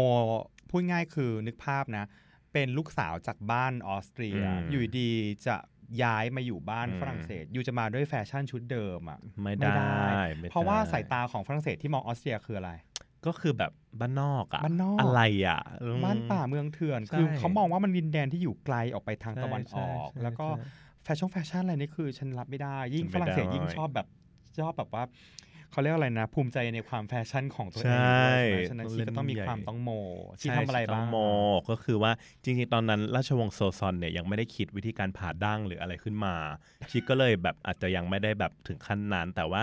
[0.69, 2.05] พูดง่ายคือนึกภาพนะ
[2.53, 5.11] เป็นลูกสาวจากบ้านออสเตรียอืมอยู่ดี
[5.47, 5.55] จะ
[6.03, 12.71] ย้ายมาอยู่บ้านอืมฝรั่งเศสอยู่จะมาด้วยแฟชั่นชุดเดิมอะไม่ไม่ได้ได้ไม่เพราะว่าได้สายตาของฝรั่งเศสที่มองออสเตรียคืออะไร
[13.25, 20.65] ก็คือแบบบ้านนอกอะบ้านนอกอะไรอะอืมบ้านป่าเมืองเถื่อนใช่คือเขามองว่ามันดินแดนที่อยู่ไกลออกไปทางใช่ตะวันออกใช่แล้วก็ใช่
[21.03, 24.07] แฟชั่นแฟชั่นอะไรนี่คือฉันรับไม่ได้ ยิ่งฉันไม่ได้ฝรั่งเศสยิ่งชอบแบบ
[24.61, 25.03] ชอบแบบว่า
[25.73, 29.91] เขาเรียกอะไรนะ ภูมิใจในความแฟชั่นของตัวเองใช่ด้วยใช่ไหมฉะนั้นชีก็ต้องมีเล่นใหญ่ความต้องโม
[30.41, 31.17] ชีใช่ต้องทำอะไรบ้างโม
[31.69, 32.11] ก็คือว่า
[32.43, 36.35] จริงๆ ตอนนั้นราชวงศ์โชซอนเนี่ยยังไม่ได้คิดวิธีการผ่าดั้งหรืออะไรขึ้นมา
[36.91, 39.61] ชีก็เลยแบบอาจจะยังไม่ได้แบบถึงขั้นนั้น แต่ว่า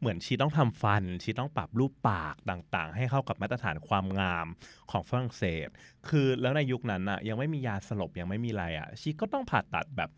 [0.00, 4.46] เหมือนชีต้องทำฟัน ชีต้องปรับรูปปากต่างๆ ให้เข้ากับมาตรฐานความงาม
[4.90, 5.68] ของฝรั่งเศส
[6.08, 10.10] คือแล้วในยุคนั้นอะยังไม่มียาสลบยังไม่มีอะไรอะชีก็ต้องผ่าตัดแบบ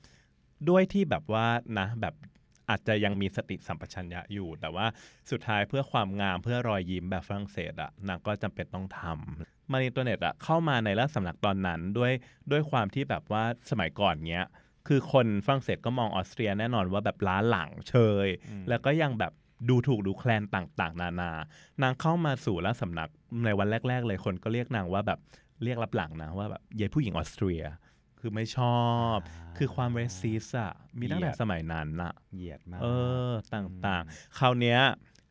[0.68, 1.46] ด้วยที่แบบว่า
[1.78, 2.14] นะแบบ
[2.70, 4.86] อาจจะยังมีสติสัมปชัญญะอยู่ แต่ว่า
[5.30, 12.12] สุดท้ายเพื่อความงามเพื่อรอยยิ้มแบบฝรั่งเศสอะนางก็จำเป็นต้องทำมารีตัวเน็ตอะเข้ามาในราชสำนักตอนนั้นด้วย
[12.50, 14.44] ด้วยความที่แบบว่าสมัยก่อนเนี้ย
[14.88, 17.94] คือคนฝรั่งเศสก็มองออสเตรียแน่นอนว่าแบบล้าหลังเช
[18.26, 18.28] ย
[18.68, 19.32] แล้วก็ยังแบบ
[19.68, 21.30] ดูถูกดูแคลนต่างๆ นานา
[21.82, 23.10] นางเข้ามาสู่ราชสำนัก
[23.44, 25.18] ในวันแรก ๆ เลยคนก็เรียกนางว่าแบบ
[25.64, 27.62] เรียกรับหลังนะว่าแบบยายผู้หญิงออสเตรีย
[28.20, 28.80] คือไม่ชอ
[29.14, 29.16] บ
[29.56, 32.86] คือความเรสซิสอะมีตั้งแต่สมัยนั้นอะเหยียดมาก เอ
[33.28, 34.80] อ ต่างๆ คราวเนี้ย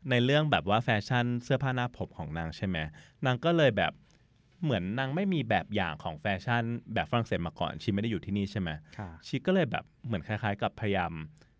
[0.09, 2.77] ในเรื่องแบบว่าแฟชั่นเสื้อผ้าหน้าผมของนางใช่ไหม
[3.25, 3.93] นางก็เลยแบบ
[4.63, 6.63] เหมือนนางไม่มีแบบอย่างของแฟชั่น
[6.93, 11.11] แบบฝรั่งเศสมาก่อน ชีไม่ได้อยู่ที่นี่ใช่ไหมค่ะชีก็เลยแบบเหมือนคล้ายๆ กับพยายาม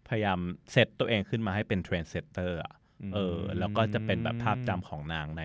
[0.10, 0.40] พยายาม
[0.72, 2.74] เซตตัวเองขึ้นมาให้เป็น trendsetter อะ
[3.14, 5.44] เออ แล้วก็จะเป็นแบบภาพจำของนางใน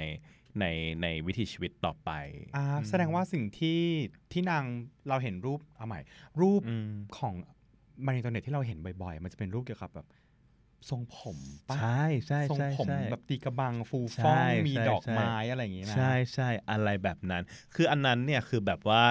[0.60, 0.66] ใน
[1.02, 2.10] ในวิถีชีวิตต่อไป
[2.56, 3.80] อ่าแสดงว่าสิ่งที่
[4.32, 4.64] ที่นาง
[5.08, 6.00] เราเห็นรูปเอาใหม่
[6.40, 7.34] รูปอืมของ
[8.04, 10.06] มารีในอินเทอร์เน็ตที่เราเห็นบ่อยๆ มันจะเป็นรูปเกี่ยวกับแบบ
[10.90, 11.38] ทรงผม
[11.68, 17.42] ปะใช่ใช่ทรงใช่ผมใช่แบบตีกระบังฟูใช่ฟ่องมีใช่ดอกใช่ไม้อะไรอย่างงี้นะใช่ใช่อะไรแบบนั้น
[17.74, 19.02] คืออันนั้นเนี่ยคือแบบว่า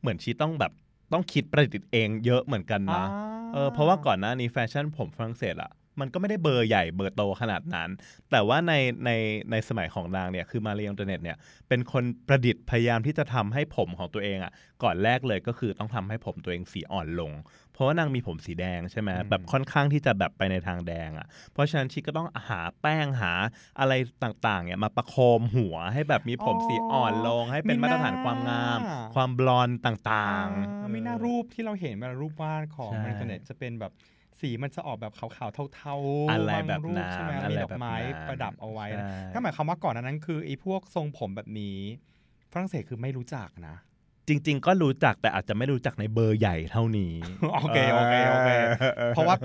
[0.00, 0.72] เหมือนชีต้องแบบ
[1.12, 3.06] ต้องคิดประดิษฐ์เองเยอะเหมือนกันอ่านะ
[3.52, 5.70] เออเพราะว่าก่อนหน้านี้แฟชั่นผมฝรั่งเศสอะ
[6.00, 7.90] มันก็ไม่ได้เบอร์ใหญ่เบอร์โตขนาดนั้น
[8.30, 8.72] แต่ว่าใน
[9.04, 9.10] ใน
[9.50, 11.36] ในสมัยของนางเนี่ยคือมาเรียงเทอร์เน็ตเนี่ย
[11.68, 14.52] เป็นคนประดิษฐ์พยายามที่จะทำให้ผมของตัวเองอะ
[14.82, 17.32] ก่อนแรกเลยก็คือต้องทำให้ผมตัวเองสีอ่อนลง
[17.72, 23.32] เพราะว่านางมีผมสีแดงใช่ไหมอืมแบบค่อนข้างที่จะแบบไปในทางแดงอะเพราะฉะนั้นชีก็ต้องหาแป้งหา
[23.80, 23.92] อะไร
[24.24, 28.78] ต่างๆเนี่ยมาประโคมหัวให้แบบมีผมสีอ่อนลง ให้เป็นมาตรฐานความงาม
[29.14, 30.46] ความ blond ต่าง
[30.82, 33.92] อ่าไม่น่ารูปที่เราเห็นเวลารูปวาดของใช่มาในอินเทอร์เน็ตจะเป็นแบบ
[34.40, 41.78] สีมันจะออกแบบขาวๆเทาๆอะไรอย่างแบบรูปนั้นใช่ไหมอะไรแบบนั้นมีดอกไม้ประดับเอาไว้นะใช่ก็หมายความว่าก่อนหน้านั้นคือไอ้พวกทรงผมแบบนี้
[42.52, 43.76] ฝรั่งเศสคือไม่รู้จักนะ
[44.28, 47.14] จริง ๆ ก็รู้จักแต่อาจจะไม่รู้จักในเบอร์ใหญ่เท่านี้
[47.60, 48.50] โอเคโอเคโอเค
[49.10, 49.36] เพราะว่า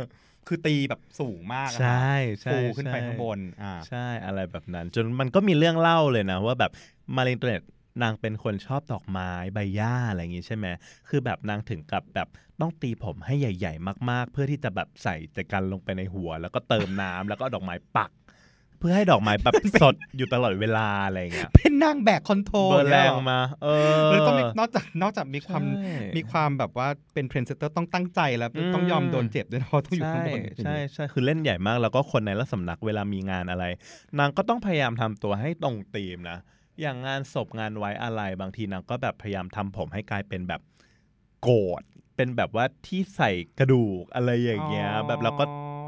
[0.47, 6.71] คือตีแบบสูงมากอะใช่ใช่ฟูขึ้นไปใช่ข้างบนอ่าใช่อะไรแบบนั้น จนมันก็มีเรื่องเล่าเลยนะว่าแบบ
[7.15, 7.63] มารี อังตัวเน็ต
[8.01, 10.67] นางเป็นคนชอบดอกไม้ใบหญ้าอะไรอย่างงี้ใช่ไหม
[11.09, 12.27] คือแบบนางถึงกับแบบ
[12.59, 18.11] ต้องตีผมให้ใหญ่ ๆ มาก ๆ เพื่อที่จะแบบใส่แจกันลงไปในหัว แล้วก็เติมน้ำแล้วก็เอาดอกไม้ปัก
[18.79, 33.65] เพื่อให้ดอกไม้แบบสดอยู่ตลอดเวลาอะไรอย่างเงี้ยเป็นนางแบก control เบอร์แรงนี่ยหอมา เออเลยต้องมีนอกจากนอกจากมีความใช่ มีความแบบว่าเป็น trendsetter ต้องตั้งใจแล้วอืม ต้องยอมโดนเจ็บด้วยนะเพราะต้องอยู่ข้างบนใช่ใช่คือเล่นใหญ่มากแล้วก็คนในราชสำนักเวลามีงานอะไร
[34.19, 36.39] นางก็ต้องพยายามทำตัวให้ตรงธีมนะ
[36.81, 40.61] อย่างงานศพงานไว้อะไรบางทีนางก็แบบพยายามทำผมให้กลายเป็นแบบ
[41.41, 41.49] โก
[41.81, 41.83] ศ
[42.15, 45.45] เป็นแบบว่าที่ใส่กระดูกอะไรอย่างเงี้ย แบบแล้วก็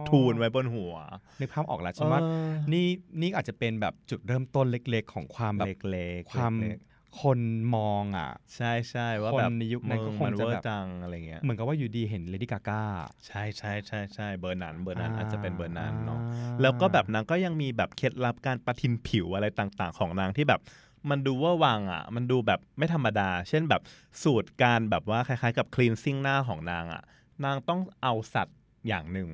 [0.10, 0.96] ทูนไว้บนหัว
[1.40, 2.88] นึกภาพออกแล้วใช่ไหมว่าเออนี่
[3.22, 6.78] นี่อาจจะเป็นแบบจุดเริ่มต้นเล็ก ๆ ของความแบบเล็กๆความเล็ก
[7.22, 7.40] คน
[7.76, 12.84] มองอะๆใช่ใช่ว่าคนแบบในยุคนั้นก็คงมึงมันจะแบบเวอแบบร์จังอะไรเงี้ยเหมือนกับว่าอยู่ดีเห็นเลดี้กากา
[13.28, 20.62] ใช่ใช่ใช่ใช่เบอร์นั้นเบอร์นั้นอาจจะเป็นเบอร์นั้นเนาะอ่แล้วก็แบบนางก็ยังมีแบบเคล็ดลับการประทินผิวอะไรต่างๆ ของนางที่แบบ
[21.10, 23.82] มันดูว่าวังอะ มันดูแบบไม่ธรรมดา เช่นแบบ
[24.24, 27.04] สูตรการแบบว่าคล้ายๆ กับคลีนซิ่งหน้าของนางอะ
[27.44, 29.30] นางต้องเอาสัตว์อย่างหนึ่ง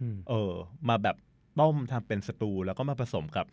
[0.00, 0.52] อืมเออ
[0.88, 1.16] มาแบบ
[1.60, 3.46] ต้มทำเป็นสตูแล้วก็มาผสมกับ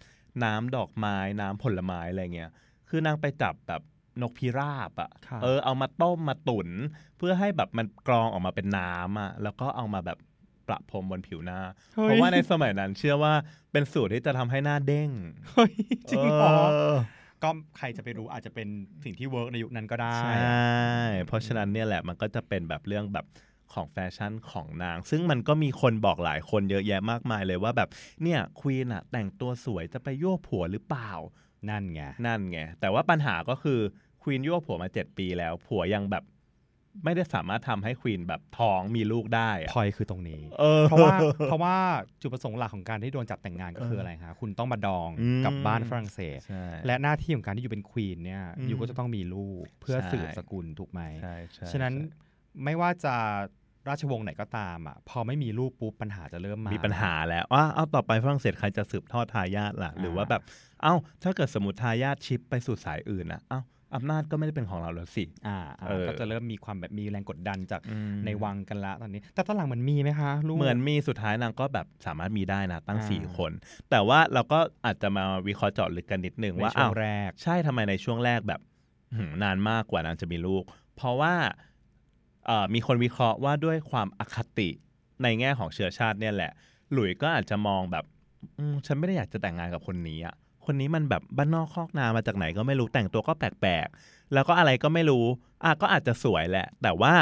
[0.44, 2.52] น้ำดอกไม้น้ำผลไม้อะไรเงี้ย
[2.90, 3.82] คือนางไปจับแบบ
[4.22, 6.70] นกพิราบอะค่ะ เออเอามาต้มมาตุ๋น
[7.18, 10.18] เพื่อให้แบบมันกรองออกมาเป็นน้ำอะ แล้วก็เอามาแบบ
[10.68, 13.34] ประพรมบนผิวหน้าเฮ้ยเพราะว่าในสมัยนั้นเชื่อว่า
[13.72, 15.10] เป็นสูตรที่จะทำให้หน้าเด้ง
[15.54, 15.74] เฮ้ย
[16.10, 16.98] จริงเหรอเออ
[17.44, 18.68] ก็ใครจะไปรู้อาจจะเป็น
[19.04, 20.88] สิ่งที่ work ในยุคนั้นก็ได้ ใช่
[21.28, 23.26] เพราะฉะนั้นเนี่ยแหละมันก็จะเป็นแบบเรื่องแบบ
[23.74, 27.90] ของแฟชั่นของนาง ซึ่งมันก็มีคนบอกหลายคนเยอะแยะมากมายเลยว่าแบบ
[28.24, 31.12] เนี่ย queen อะแต่งตัวสวยจะไปยั่วผัวหรือเปล่า
[31.70, 33.80] นั่นไง นั่นไง แต่ว่าปัญหาก็คือ
[34.22, 36.26] queen ยั่วผัวมาเจ็ดปีแล้ว ผัวยังแบบ
[37.06, 41.16] ไม่ได้สามารถทำให้ควีนแบบท้องมีลูกได้อะพอยคือตรงนี้เออเพราะว่า
[41.46, 41.76] เพราะว่า
[42.22, 52.26] จุดประสงค์หลักของการที่โดนจับแต่งงานก็คืออะไรคะคุณต้องมาดองอืมกับบ้านฝรั่งเศสใช่และหน้าที่ของการที่อยู่เป็นควีนเนี่ยอืมอยู่ก็จะต้องมีลูกเพื่อใช่สืบสกุลถูกไหมใช่ใช่ฉะนั้นใช่
[52.64, 53.16] ไม่ว่าจะ
[53.90, 60.42] ราชวงศ์ไหนก็ตามอะพอไม่มีลูกปุ๊บปัญหาจะเริ่มมามีมีปัญหาแล้วอ้าวเอาต่อไปฝรั่งเศสใครจะสืบทอดทายาทล่ะ หรือว่าแบบ
[60.84, 63.62] เอ้าถ้าเกิดสมมติทายาทชิปไปสู่สายอื่นนะเอ้า
[63.96, 73.52] อำนาจก็ไม่ได้เป็นของเราแล้วสิ อ่าอ่าเออก็จะเริ่มมีความแบบมีแรงกดดันจากอืมในวังกันละตอนนี้ แต่ตอนหลังมันมีไหมคะลูกเหมือนมีสุดท้ายนางก็แบบสามารถมีได้นะตั้งอ่าสี่คน
[73.90, 78.62] แต่ว่าเราก็อาจจะมาวิเคราะห์เจาะลึกกันนิดนึงในว่าช่วอ้าวงแรก ใช่ทำไมในช่วงแรกแบบ
[79.16, 80.64] หืมนานมากกว่านางจะมีลูก
[80.96, 81.77] เพราะว่าเอ่อ
[82.74, 84.70] มีคนวิเคราะห์ว่าด้วยความอคติ
[85.24, 86.52] ในแง่ของเชื้อชาติเนี่ยแหละ
[86.92, 88.06] หลุยส์ก็อาจจะมองแบบ
[88.60, 95.26] อืมฉันไม่ได้อยากจะแต่งงานกับคนนี้อะคนนี้มันแบบบ้านนอกคอกนามาจากไหนก็ไม่รู้แต่งตัวก็แปลกๆ แล้วก็อะไรก็ไม่รู้
[95.64, 97.14] อะก็อาจจะสวยแหละ แต่ว่า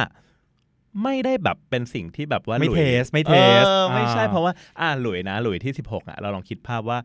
[1.04, 7.00] ไม่ได้แบบเป็นสิ่งที่แบบว่าไม่หลุยส์ taste ไม่ taste เออไม่ใช่อ่าเพราะว่าอ่าหลุยส์นะหลุยส์ที่ 16อะเราลองคิดภาพว่า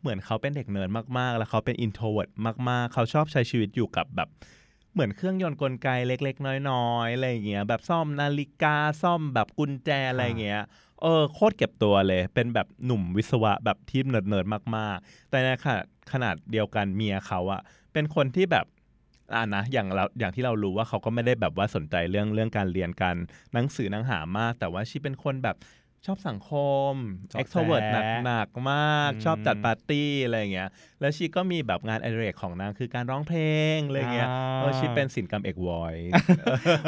[0.00, 2.28] เหมือนเขาเป็นเด็กเนิร์ดมากๆ แล้วเขาเป็น introvert
[2.70, 4.28] มากๆ เขาชอบใช้ชีวิตอยู่กับแบบ
[4.96, 10.62] เหมือนเครื่องยนต์กลไกเล็ก ๆ น้อยๆอะไรอย่างเงี้ยแบบซ่อมนาฬิกาซ่อมแบบกุญแจอะไรอย่างเงี้ย
[11.02, 17.60] เออโคตรเก็บตัวเลย เป็นแบบหนุ่มวิศวะแบบที่เนิร์ดๆมาก ๆ แต่ในขนาดขนาดเดียวกันเมียเขาอะ
[17.92, 18.66] เป็นคนที่แบบ
[19.34, 23.16] อ่านะอย่างเราอย่างที่เรารู้ว่าเขาก็ไม่ได้แบบว่าสนใจเรื่องเรื่องการเรียนการ
[23.52, 25.56] หนังสือหนังหามาก แต่ว่าชีเป็นคนแบบ
[26.06, 26.52] ชอบสังค
[26.90, 26.92] ม
[27.32, 30.68] ชอบ extrovert แซะหนักๆมากอืมชอบจัดปาร์ตี้อะไรอย่างเงี้ย
[31.00, 33.40] แล้วชีก็มีแบบงานอดิเรกของนางคือการร้องเพล
[33.76, 35.96] งอะไรอย่างเงี้ยอ่าเออชีเป็นศิลปกรรมเอกวอย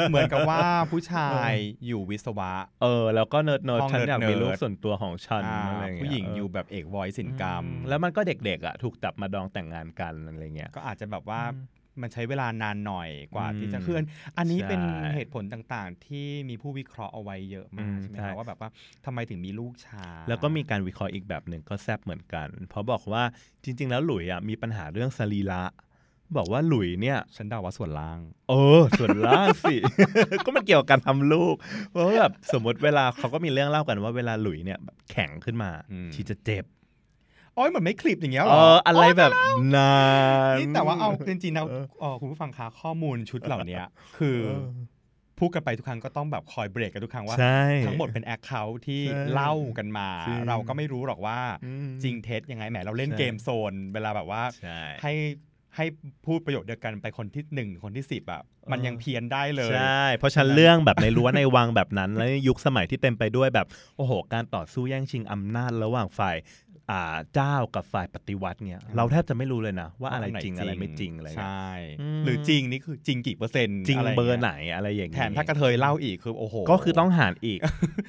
[0.09, 0.59] เหมือนกับว่า
[0.91, 1.51] ผู้ชาย
[1.87, 11.57] อยู่วิศวะ เออ แล้วก็ nerd nerd ห้องฉันอยากมีเนิร์ดลูกส่วนตัวของฉันอ่าอะไรอย่างเงี้ยผู้หญิงอยู่แบบเอก voice ศิลปกรรมอืมแล้วมันก็เด็กๆอะถูกจับมาดองแต่งงานกันอะไรเงี้ย ก็อาจจะแบบว่าอื
[11.99, 14.03] มมันใช้เวลานานหน่อยกว่าอืมที่จะเคลื่อน
[14.37, 14.81] อันนี้ใช่เป็น
[15.15, 18.69] เหตุผลต่างๆ ที่มีผู้วิเคราะห์เอาไว้เยอะมากอืมใช่ไหมใช่คะว่าแบบว่า
[19.05, 23.23] ทำไมถึงมีลูกชายแล้วก็มีการวิเคราะห์อีกแบบหนึ่งก็แซบเหมือนกัน เพราะบอกว่า
[23.63, 25.63] จริง ๆ แล้วหลุยส์อะมีปัญหาเรื่องสรีระ
[26.37, 29.75] บอกว่าหลุยเนี่ยฉันเดาว่าส่วนล่าง เออ ส่วนล่างสิ
[30.45, 31.55] ก็มันเกี่ยวกับการทำลูก
[31.91, 39.31] เพราะว่าแบบสมมติเวลาเขาก็มีเรื่องเล่ากันว่าเวลาหลุยเนี่ยแบบแข็งขึ้นมาอืมชีจะเจ็บโอ้ยเหมือนไม่ขลิบอย่างเงี้ยเหรเออออะไรแบบ
[39.75, 39.93] นา
[40.53, 43.81] นนี่แต่ว่าเอาจริงๆนะเออเอ่อคุณผู้ฟังคะข้อมูลชุดเหล่านี้
[44.17, 44.63] คือเออ
[45.39, 55.13] พูดกันไปทุกครั้งก็ต้องแบบคอยเบรกกันทุกครั้งว่า ใช่ ทั้งหมดเป็น account ที่ใช่เล่ากันมา จริงเราก็ไม่รู้หรอกว่าอืมจริงเท็จยังไงแหมเราเล่นใช่ เกมโซน เวลาแบบว่า ใช่ ให้
[55.75, 55.85] ให้
[56.25, 58.41] พูดประโยชน์เดียวกันไปคนที่หนึ่งคนที่สิบอะ
[58.71, 63.67] มันยังเพี้ยนได้เลย ใช่ เพราะฉันเรื่องแบบในรั้วในวังแบบนั้น แล้วยุคสมัยที่เต็มไปด้วยแบบ
[63.97, 66.68] โอ้โห การต่อสู้แย่งชิงอำนาจระหว่างฝ่ายอ่า
[67.35, 71.69] เจ้ากับฝ่ายปฏิวัติเนี่ย เราแทบจะไม่รู้เลยนะ ว่าอะไรจริงอะไรไม่จริงอะไรเงี้ยใช่
[72.01, 77.59] อืมหรือจริงนี่คือจริงกี่เปอร์เซ็นต์จริงะเบอร์ย่าไหนยอะไรอย่างแถงี้มถ้ากระเทยเล่าอีกคือโอ้โหก็คือต้องหารอีก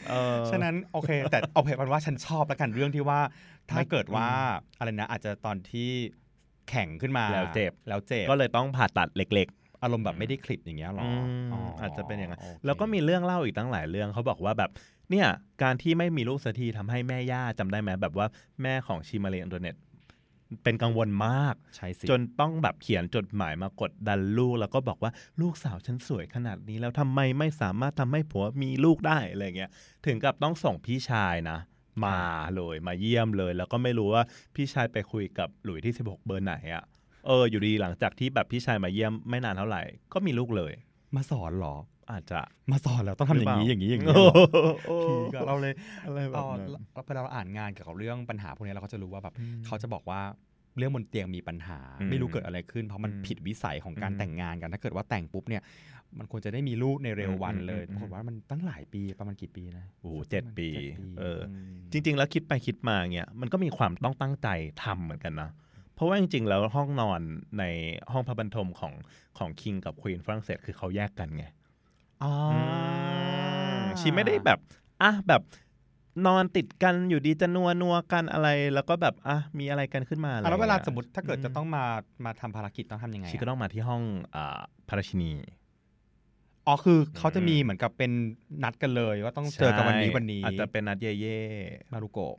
[0.08, 3.20] เออฉะนั้นโอเค แต่เอาเพนว่าฉันชอบแล้วกันเรื่องที่ว่า
[3.68, 4.28] ถ้าไม่เกิดว่า
[4.78, 5.90] อะไรนะอาจจะตอนที่
[6.70, 9.48] แข่งขึ้นมาแล้วเจ็บแล้วเจ็บก็เลยต้องผ่าตัดเล็ก
[9.84, 14.70] อารมณ์แบบไม่ได้คลิปอย่างเงี้ยหรออืมอ๋อออาจจะเป็นอย่างนั้นโคแล้วก็มีเรื่องเล่าอีกตั้งหลายเรื่องเขาบอกว่าแบบ
[15.10, 15.28] เนี่ย
[15.62, 18.26] การที่ไม่มีลูกสักทีทำให้แม่ย่าจำได้ไหมแบบว่า
[18.62, 19.76] แม่ของชิมาเลอินเทอร์เน็ต
[20.64, 29.70] เป็นกังวลมากใช่สิจนต้องแบบเขียนจดหมายมากดดันลูก แล้วก็บอกว่าลูกสาวฉันสวยขนาดนี้ แล้วทำไมไม่สามารถทำให้ผัวมีลูกได้อะไรเงี้ย
[30.06, 31.58] ถึงกับต้องส่งพี่ชายนะ
[32.04, 32.18] มา
[32.56, 36.84] เลยมาเยี่ยมเลย แล้วก็ไม่รู้ว่าพี่ชายไปคุยกับหลุยที่ 16 เบอร์ไหนอะ
[37.26, 40.72] เอออยู่ดีหลังจากที่แบบพี่ชายมาเยี่ยมไม่นานเท่าไหร่ ก็มีลูกเลย
[41.14, 41.76] มาสอนเหรอ
[42.12, 44.34] อาจจะมาสอนแล้วต้องทำอย่างนี้หรือเปล่าอย่างนี้อย่างนี้โอ้เหรอ
[44.84, 50.20] โหผีกับเราเลยอะไรแบเอบอนั้นเราเวลาเราอ่านงานเกี่ยวกับเรื่องปัญหาพวกนี้เราก็จะรู้ว่าแบบอืมเขาจะบอกว่า
[50.78, 55.62] เรื่องบนเตียงมีปัญหาอืมไม่รู้เกิดอะไรขึ้น เพราะมันอืมผิดวิสัยของการอืมแต่งงานกันถ้าเกิดว่าแต่งปุ๊บเนี่ย
[56.18, 60.82] มันควรจะได้มีลูกในเร็ววันเลยอืมปรากฏว่ามันตั้งหลายปีประมาณกี่ปีนะโอ้โหเจ็ดปีจ็ด
[61.18, 61.44] เออม
[61.92, 64.48] จริง ๆ แล้วคิดไปคิดมาเงี้ยมันก็มีความต้องตั้งใจ
[64.84, 65.50] ทำเหมือนกันนะ
[65.94, 67.20] เพราะว่าจริง ๆ แล้วห้องนอน
[67.58, 67.64] ใน
[68.12, 68.94] ห้องพระบรรทมของ
[69.38, 71.59] ของคิงกับควีนฝรั่งเศสคือเขาแยกกันไงอ๋ออ
[74.00, 74.58] ชีไม่ได้แบบ
[75.02, 75.42] อะแบบ
[76.26, 81.84] นอนติดกันอยู่ดีจะนัวนัวๆกันอะไร แล้วก็แบบอะมีอะไรกันขึ้นมาอะไรอะแล้วเวลางี้ยสมมติถ้าเกิดจะต้องมา
[82.24, 84.02] มาทำภารกิจต้องทำยังไงชีก็อะต้องมาที่ห้อง
[84.34, 85.32] อ่าพระราชินี
[86.66, 88.12] อ๋อคือเขาจะมีเหมือนกับเป็น
[88.64, 91.40] นัดกันเลยว่าต้องเจอกันวันนี้ใช่วันนี้อาจจะเป็นนัดเย่เย่
[91.92, 92.36] มารุโกะ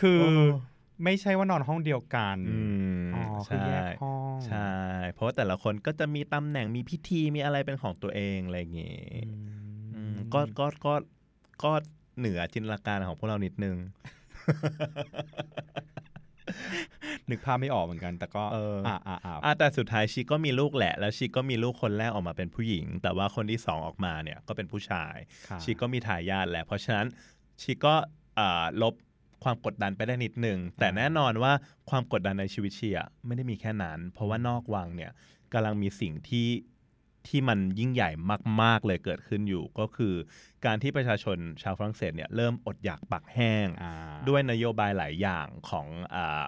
[0.00, 0.20] คือ
[1.04, 2.58] ไม่ใช่ว่านอนห้องเดียวกันอื
[3.00, 4.72] มอ๋อคือใช่แยกห้องใช่
[5.12, 10.94] เพราะว่าแต่ละคนก็จะมีตำแหน่งมีพิธีมีอะไรเป็นของตัวเองอะไรอย่างงี้อืมอืมก็ก็ก็
[11.64, 11.72] ก็
[12.18, 13.76] เหนือจินตนาการของพวกเรานิดนึง
[17.30, 25.16] นึกภาพไม่ออกเหมือนกัน แต่ก็เอออ่อ่าอ่าอ่าอะแต่สุดท้ายชีก็มีลูกแหละ แล้วชีก็มีลูกคนแรกออกมาเป็นผู้หญิง แต่ว่าคนที่สองออกมาเนี่ยก็เป็นผู้ชาย
[25.48, 27.06] ค่ะชีก็มีทายาทแหละ เพราะฉะนั้น
[27.62, 27.94] ชีก็
[28.38, 28.94] อ่าลบ
[29.42, 31.52] ความกดดันไปได้นิดนึงแต่แน่นอนว่า
[31.90, 35.12] ความกดดันในชีวิตชีอะไม่ได้มีแค่นั้น เพราะว่านอกวังเนี่ย
[35.52, 36.48] กำลังมีสิ่งที่
[37.28, 38.10] ที่มันยิ่งใหญ่
[38.62, 40.14] มาก ๆ เลยเกิดขึ้นอยู่ ก็คือ
[40.64, 43.92] การที่ประชาชนชาวฝรั่งเศสเนี่ยเริ่มอดอยากปักแห้งอ่า
[44.28, 46.44] ด้วยนโยบายหลายอย่างของอา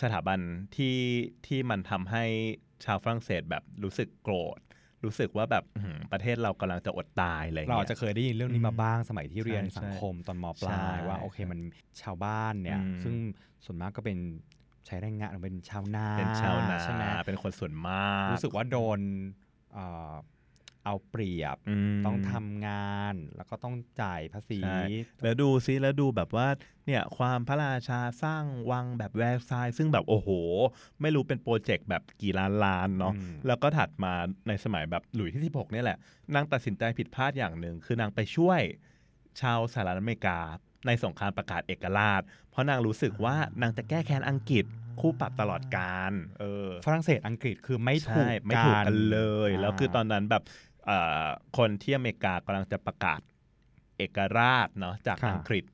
[0.00, 0.40] สถาบัน
[0.76, 0.98] ที่
[1.46, 2.24] ที่มันทำให้
[2.84, 4.58] ชาวฝรั่งเศสแบบรู้สึกโกรธ
[5.06, 11.60] รู้สึกว่าแบบอื้อหือประเทศเรากำลังจะอดตายอะไรเราเงี้อาจยจะเคยได้ยินเรื่องนี้มาบ้างสมัยที่เรียนใช่สังคมตอนมปลาใช่ยว่าโอเคมัน
[12.02, 13.14] ชาวบ้านเนี่ยอืมซึ่ง
[13.64, 14.18] ส่วนมากก็เป็น
[14.86, 19.00] ใช้แรงงานหรือเป็นชาวนาเป็นชาวนาใช่ไหมเป็นคนส่วนมาก รู้สึกว่าโดน
[20.86, 21.56] เอ่อเอาเปรียบ
[21.96, 24.80] มต้องทำงานแล้วก็ต้องจ่ายภาษีใช่
[25.22, 26.48] แล้วดูซิแล้วดูแบบว่า
[26.86, 30.28] เนี่ยความพระราชาสร้างวังแบบแวร์ซายน์ซึ่งแบบโอ้โห
[31.00, 34.12] ไม่รู้เป็นโปรเจกต์แบบกี่ล้านล้านเนาะอืมแล้วก็ถัดมา
[34.48, 35.98] ในสมัยแบบหลุยส์ที่ 16เนี่ยแหละ
[36.34, 38.60] นางตัดสินใจผิดพลาดอย่างหนึ่ง คือนางไปช่วย
[39.40, 40.38] ชาวสหรัฐอเมริกา
[40.86, 44.64] ในสงครามประกาศเอกราช เพราะนางรู้สึกว่านางจะแก้แค้นอังกฤษ
[45.00, 50.65] คู่ปรับตลอดกาลเออ ฝรั่งเศสอังกฤษคือไม่ถูกใช่ไม่ถูกกันเลยาแล้วคือตอนนั้นแบบเอ่อ
[51.56, 53.20] คนที่อเมริกากำลังจะประกาศ
[53.98, 55.64] เอกราชเนาะจากค่ะอังกฤษ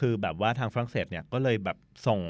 [0.00, 2.20] คือแบบว่าทางฝรั่งเศสเนี่ยก็เลยแบบส่ง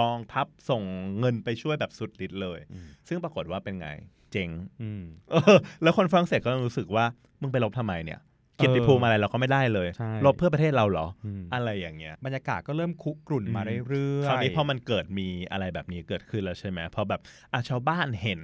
[0.00, 0.82] กองทัพส่ง
[1.18, 3.88] เงินไปช่วยแบบสุดฤทธิ์เลยอืมซึ่งปรากฏว่าเป็นไง
[4.32, 4.50] เจ๋ง
[4.82, 7.04] อืมเออแล้วคนฝรั่งเศสก็รู้สึกว่า
[7.40, 8.20] มึงไปลบทำไมเนี่ย
[8.56, 17.20] เกียรติภูมิอะไรเราก็ไม่ได้เลยใช่ลบเพื่อประเทศเราเหรออืมอะไรอย่างเงี้ยบรรยากาศก็เริ่มคุกรุ่นมาเรื่อยๆคราวนี้พอมันเกิดมีอะไรแบบนี้เกิดขึ้นแล้วใช่ไหมพอแบบ
[17.52, 18.40] อะชาวบ้านเห็น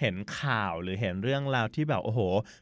[0.00, 2.20] เห็นข่าวหรือเห็นเรื่องราวที่แบบโอ้โห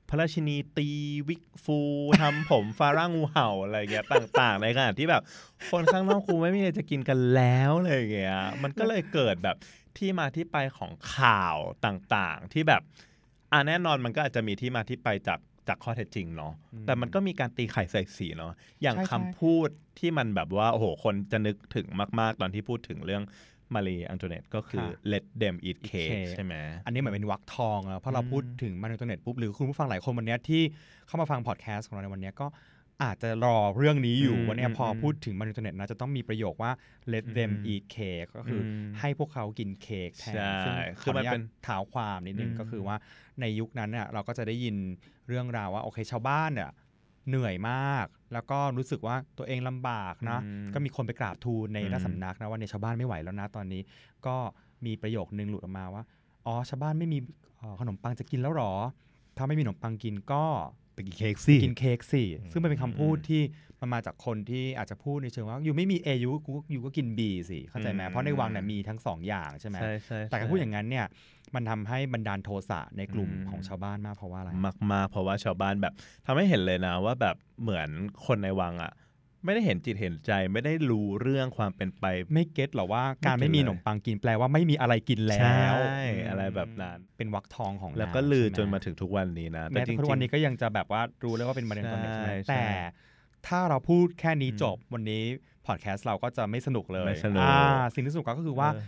[0.09, 0.89] พระราชินีตี
[1.29, 1.79] วิกฟู
[2.21, 5.23] ทำผมฟาร่างูเห่าอะไรเงี้ยต่าง ๆ ในขณะที่แบบ
[5.71, 9.57] คนข้างนอกกูไม่มีอะไรจะกินกันแล้วอะไรเงี้ยมันก็เลยเกิดแบบ
[9.99, 12.83] ที่มาที่ไปของข่าวต่างๆ ที่แบบ
[13.53, 15.39] อะแน่นอนมันก็อาจจะมีที่มาที่ไปจาก
[15.71, 18.53] จากข้อเท็จจริงเนาะอืมแต่มันก็มีการตีไข่ใส่สีเนาะ
[18.83, 21.87] อย่างใช่คำใช่พูดที่มันแบบว่าโอ้โหคนจะนึกถึง
[22.21, 23.25] มากๆ ตอนที่พูดถึงเรื่อง
[23.75, 26.55] มารีอังโตเนตก็คือ let them eat cake cake ใช่ไหม
[26.87, 30.63] อันนี้เหมือนเป็นวรรคทองแล้วเพราะเราอืมพูดถึงมาในอินเทอร์เน็ตปุ๊บหรือคุณผู้ฟังหลายคนวันเนี้ยที่
[31.07, 32.47] เข้ามาฟังพอดแคสต์ของเราในวันเนี้ยก็
[33.03, 36.73] อาจจะรอเรื่องนี้อยู่อืมวันเนี้ยพออมพูดถึงมาในอินเทอร์เน็ตนะจะต้องมีประโยคว่า
[37.13, 42.97] let them อืม eat cake ก็คืออมให้พวกเขากินเค้กแทนใช่ซึ่งคือมันเป็นขออญาตเท้าความนิดนึงอืมก็คือว่า
[43.41, 44.77] ในยุคนั้นเนี่ยเราก็จะได้ยิน
[45.29, 46.71] เรื่องราวว่าโอเคชาวบ้านเนี่ย
[47.29, 53.83] เหนื่อยมาก แล้วก็รู้สึกว่าตัวเองลำบากนะอืมก็มีคนไปกราบทูลในอืมราชสำนักนะว่าเนี่ยชาวบ้านไม่ไหวแล้วนะตอนนี้
[54.27, 54.37] ก็
[54.87, 56.03] มีประโยคนึงหลุดออกมาว่า
[56.47, 57.19] อ๋อชาวบ้านไม่มี
[57.59, 58.73] เอ่อขนมปังจะกินแล้วหรอ
[59.37, 60.45] ถ้าไม่มีขนมปังกินก็
[61.01, 63.43] ไปกินเค้กสิกินเค้กสิซึ่งมันเป็นคำพูดอืมที่
[63.81, 71.07] มันมาจากคนที่อาจจะพูดในเชิงว่าอยู่ไม่มี A ยูกูอยู่ก็กิน B สิเข้าใจไหมอืมเพราะในวังเนี่ยมีทั้งสองอย่างใช่ไหมใช่ใช่แต่การพูดอย่างนั้นเนี่ย
[71.55, 75.95] มันทำให้บันดาลโทสะในกลุ่มอืมของชาวบ้านมากเพราะว่าอะไรมากมากๆเพราะว่าชาวบ้านแบบ
[76.27, 77.89] ทำให้เห็นเลยนะว่าแบบเหมือน
[78.27, 78.93] คนในวังอะ
[79.45, 92.65] ไม่ได้เห็นจิตเห็นใจไม่ได้รู้เรื่องความเป็นไป ไม่เก็ตหรอว่าการไม่ไม่เก็ตมีขเลยนมปังกินแปลว่าไม่มีอะไรกินแล้วใช่อะไรแบบนั้นเป็นวักทองของแล้วนางก็ลือใช่ไหจนมาถึงทุกวันนี้นะแม้จริทุกวันนี้ก็ยังจะแบบว่ารู้เลยว่าเป็นมาเรียนตอนเด็กใช่ไหมใช่ใช่แต่
[93.47, 95.23] ถ้าเราพูดแค่นี้อืมจบวันนี้
[95.67, 98.83] พอดแคสต์เราก็จะไม่สนุกเลยไม่สนุกอ่าสิ่งที่สนุกก็คือว่าเออ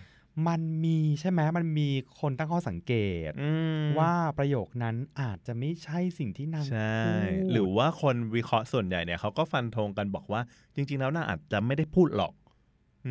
[0.49, 1.89] มันมีใช่ไหมมันมี
[2.21, 2.93] คนตั้งข้อสังเก
[3.29, 3.51] ตอื
[3.83, 10.41] มว่าประโยคนั้นอาจจะไม่ใช่สิ่งที่นางใช่พูดหรือว่าคนวิเคราะห์ส่วนใหญ่เนี่ยเขาก็ฟันธงกันบอกว่า
[10.75, 12.33] จริง ๆ แล้วน่าอาจจะไม่ได้พูดหรอก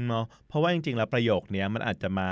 [0.07, 2.29] เนาะเพราะว่าจริง ๆ แล้วประโยคเนี้ยมันอาจจะมา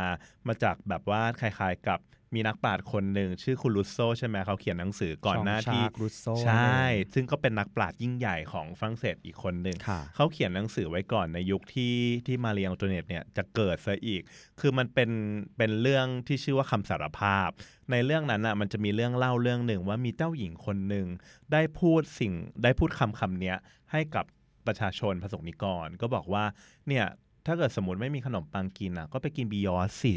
[0.47, 1.99] มาจากแบบว่าคล้าย ๆ กับ
[2.35, 6.79] มีนักปราชญ์คนหนึ่งชื่อคุณลุสโซใช่ไหมเขาเขียนหนังสือก่อนหน้าที่ชองชากรุสโซใช่
[7.13, 11.95] ซึ่งก็เป็นนักปราชญ์ยิ่งใหญ่ของฝรั่งเศสอีกคนหนึ่งค่ะเขาเขียนหนังสือไว้ก่อนในยุคที่
[12.27, 14.21] ที่มาเรียงโตเนตเนี่ยจะเกิดซะอีก
[14.59, 15.09] คือมันเป็น
[15.57, 17.49] เป็นเรื่องที่ชื่อว่าคำสารภาพ
[17.91, 21.07] ในเรื่องนั้นอะมันจะมีเรื่องเล่าเรื่องหนึ่งว่ามีเจ้าหญิงคนหนึ่ง
[21.51, 23.57] ได้พูดสิ่งได้พูดคำคำเนี้ย
[23.91, 24.25] ให้กับ
[24.67, 26.43] ประชาชนพระสงฆ์นิกร ก็บอกว่า
[26.87, 27.05] เนี่ย
[27.45, 30.13] ถ้าเกิดสมมติไม่มีขนมปังกินอะก็ไปกินบิยอสสิ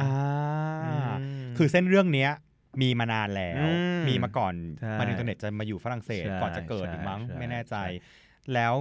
[0.00, 0.10] อ่า
[0.84, 1.10] อืม
[1.56, 2.30] คือเส้นเรื่องเนี้ย
[2.82, 3.64] มีมานานแล้วอื
[4.00, 8.74] มมีมาก่อนใช่มาอินเทอร์เน็ตจะมาอยู่ฝรั่งเศสใช่ก่อนจะเกิดใช่อีกมั้งใช่ไม่แน่ใจใช่แล้ว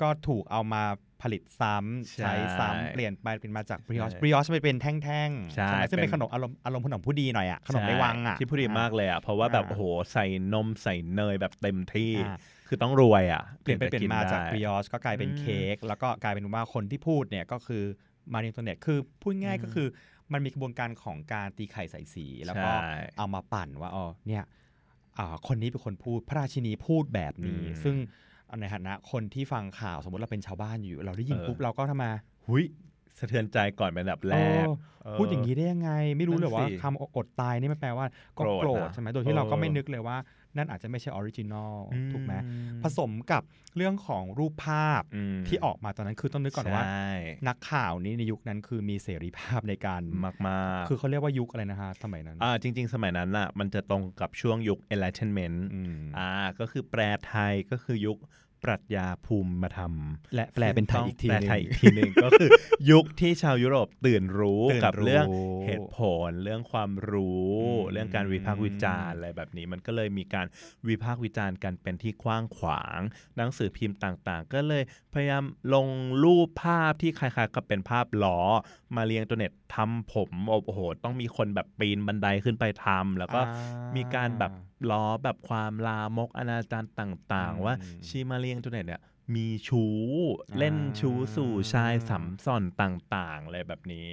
[0.00, 0.82] ก็ถูกเอามา
[1.22, 12.36] ผลิตซ้ำใช่ใช้ซ้ำเปลี่ยนไปเป็นมาจากบริออชใช่บริออชมันเป็นแท่งๆใช่ไหมซึ่งเป็นเป็นขนมอารมณ์อารมณ์ขนมผู้ดีหน่อยอะขนมในวังอะใช่ที่พูดดีมากเลยอะเพราะว่าแบบอ่าโอ้โหใส่นมใส่เนยแบบเต็มที่อ่า
[12.68, 17.82] คือต้องรวยอะ เปลี่ยนไปเปลี่ยนมาจากได้บริออชก็กลายเป็นอืมเค้กแล้วก็กลายเป็นว่าคนที่พูดเนี่ยก็คือ
[18.32, 19.88] มาในอินเทอร์เน็ตคือพูดง่ายอืมก็คือ
[20.32, 24.44] มันมีกระบวนการของการตีไข่ใส่สี แล้วก็ใช่เอามาปั่นว่าอ๋อเนี่ย
[25.18, 27.96] อ่าคนนี้เป็นคนพูดพระราชินีพูดแบบนี้อืมซึ่ง
[28.60, 32.64] ในฐานะคนที่ฟังข่าวสมมติเราเป็นชาวบ้านอยู่ เราได้ยินเออปุ๊บเราก็ทำไม อุ๊ย
[33.18, 34.72] สะเทือนใจก่อนเป็นอันดับแรกเออ
[35.04, 38.06] เออพูดอย่างนี้ได้ยังไง ไม่รู้เลยว่านั่นสิคำอดตายนี่มันแปลว่า
[38.38, 40.16] ก็โกรธโกรธนะใช่ไหมโดยที่เราก็เออไม่นึกเลยว่า
[40.56, 41.74] นั่นอาจจะไม่ใช่ original
[42.12, 43.42] ถูกไหมอืผสมกับ
[43.76, 45.02] เรื่องของรูปภาพ
[45.34, 47.10] มที่ออกมาตอนนั้นคือต้องนึกก่อนว่าใช่
[47.48, 55.58] นักข่าวนี้ในยุคนั้นคือมีเสรีภาพในการมากมากคือเขาเรียกว่ายุคอะไรนะฮะสมัยนั้นอ่าจริง ๆ สมัยนั้นน่ะมันจะตรงกับช่วงยุค Enlightenment
[55.96, 58.18] มอ่าก็คือแปลไทยก็คือยุค
[58.64, 59.94] ปรัชญาภูมิธรรม
[60.34, 62.48] และแปลเป็นไทยอีกทีแปลหนึ่งไทยอีกทีหนึ่งก็คือ
[62.90, 70.46] ยุคที่ชาวยุโรปตื่นรู้ตื่นกับเรื่องรู้เหตุผล เรื่องความรู้อืมเรื่องการวิพากษ์วิจารณ์อะไรแบบนี้มันก็เลยมีการ
[70.88, 73.00] วิพากษ์วิจารณ์กันเป็นที่กว้างขวาง
[73.36, 75.88] หนังสือพิมพ์ต่างๆ ก็เลยพยายามลง
[76.22, 78.40] รูปภาพที่คล้ายๆกับเป็นภาพล้อ
[78.96, 84.52] มาเรียงตัวเน็ต ทำผมโอ้โห ต้องมีคนแบบปีนบันไดขึ้นไปทำแล้วก็อ่ามีมีการแบบ
[84.90, 87.74] ล้อแบบความลามกอนาจารต่างอืมๆว่า
[88.06, 89.02] ชีมาเรียงตัวเนี่ย
[89.34, 89.94] มีชู้
[90.50, 94.08] อ่าเล่นชู้สู่ชายสัมสอนต่างๆอะไรแบบนี้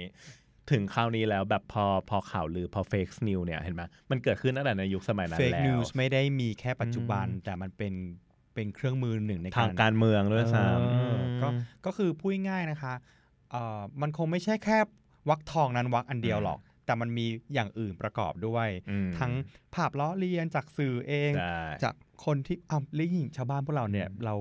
[0.70, 7.94] ถึงคราวนี้แล้วแบบพอพอข่าวลือพอเฟกซ์นิวเนี่ยเห็นไหมมันเกิดขึ้นตั้งแต่ในยุคสมัยนั้นเฟกแล้นิววส์ไม่ได้มีแค่ปัจจุบันอืมแต่มันเป็น
[8.54, 11.48] เป็นเครื่องมือหนึ่งในทางการการเมืองด้วยซ้เออำก็
[11.86, 12.94] ก็คือพูดง่ายๆนะคะ
[13.50, 14.78] เอ่อมันคงไม่ใช่แค่
[15.28, 19.32] วักทองนั้นวักอันเดียวหรอก แต่มันมีอย่างอื่นประกอบด้วยอืมทั้ง
[19.74, 24.34] ภาพล้อเลียนจากสื่อเองใช่จากคนที่อ้าวได้ยินชาวบ้านพวกเราเนี่ยเรา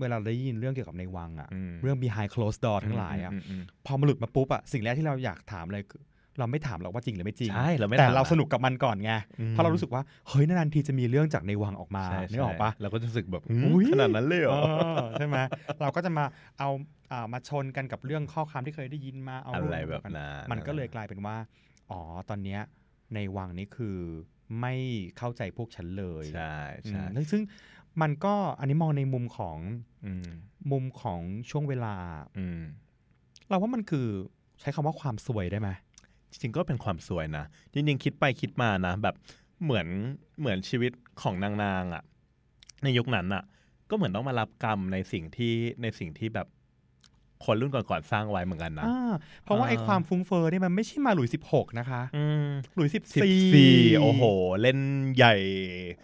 [0.00, 6.02] เวลาได้ยินเรื่องเกี่ยวกับในวังอะอืมเรื่อง behind closed door ทั้งหลายอะมมพอมันหลุดมาปุ๊บอะสิ่งแรกที่เราอยากถามเลยคือ
[6.38, 14.68] เราไม่ถามหรอกว่าจริงหรือไม่จริงใช่เราไม่แต่ถมเราอะสนุกกับมันก่อนไงอืมเพราะเรารู้สึกว่าเฮ้ยนานๆทีจะมีเรื่องจากในวังออกมาใช่นึกออกปะใช่เราก็จะรู้สึกแบบอุ๊ยขนาดนั้นเลยเหรอเอ
[15.02, 15.38] อใช่ไหม
[15.80, 16.24] เราก็จะมา
[16.58, 16.95] เอาอ่า
[17.32, 21.36] มาชนกันกับเรื่องข้อความที่เคยได้ยินมาเอาอะไรรูปแบบกันนั้นมันก็เลยกลายเป็นว่า
[21.90, 22.60] อ๋อตอนเนี้ย
[23.14, 23.98] ในวังนี้คือ
[24.60, 24.74] ไม่
[25.18, 27.42] เข้าใจพวกฉันเลยใช่อืใช่มแล้วซึ่ง
[28.02, 29.58] มันก็อันนี้มองในมุมของ
[30.06, 30.28] อืม
[30.72, 31.94] มุมของช่วงเวลา
[32.38, 32.62] อืม
[33.48, 34.06] เราว่ามันคือ
[34.60, 35.70] ใช้คำว่าความสวยได้ไหม
[36.30, 39.14] จริงๆก็เป็นความสวยนะจริงๆคิดไปคิดมานะ แบบ
[39.64, 39.86] เหมือน
[40.40, 40.92] เหมือนชีวิต
[41.22, 42.02] ของนางๆอะ
[42.84, 43.44] ในยุคนั้นอะ
[43.90, 46.46] ก็เหมือนต้องมารับกรรมในสิ่งที่ในสิ่งที่แบบ
[47.44, 54.22] คนรุ่นก่อนๆสร้างไว้เหมือนกันนะอ่าเพราะว่าอ่าไอ้ความฟุ้งเฟอ้อนี่มันไม่ใช่มาหลุยสิบหกนะคะอืมหลุยสิบสิบสี่สี่โอ้โห
[54.60, 54.78] เล่น
[55.16, 55.34] ใหญ่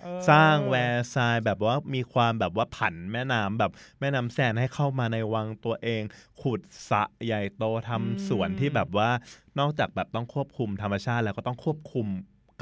[0.02, 6.02] เออสร้างแวร์ซายน์แบบว่ามีความแบบว่าผันแม่น้ำแบบแม่น้ำแซนให้เข้ามาในวังตัวเอง
[6.42, 9.10] ขุดสระใหญ่โตทำสวนที่แบบว่า
[9.58, 12.06] นอกจากแบบต้องควบคุมธรรมชาติแล้วก็ต้องควบคุม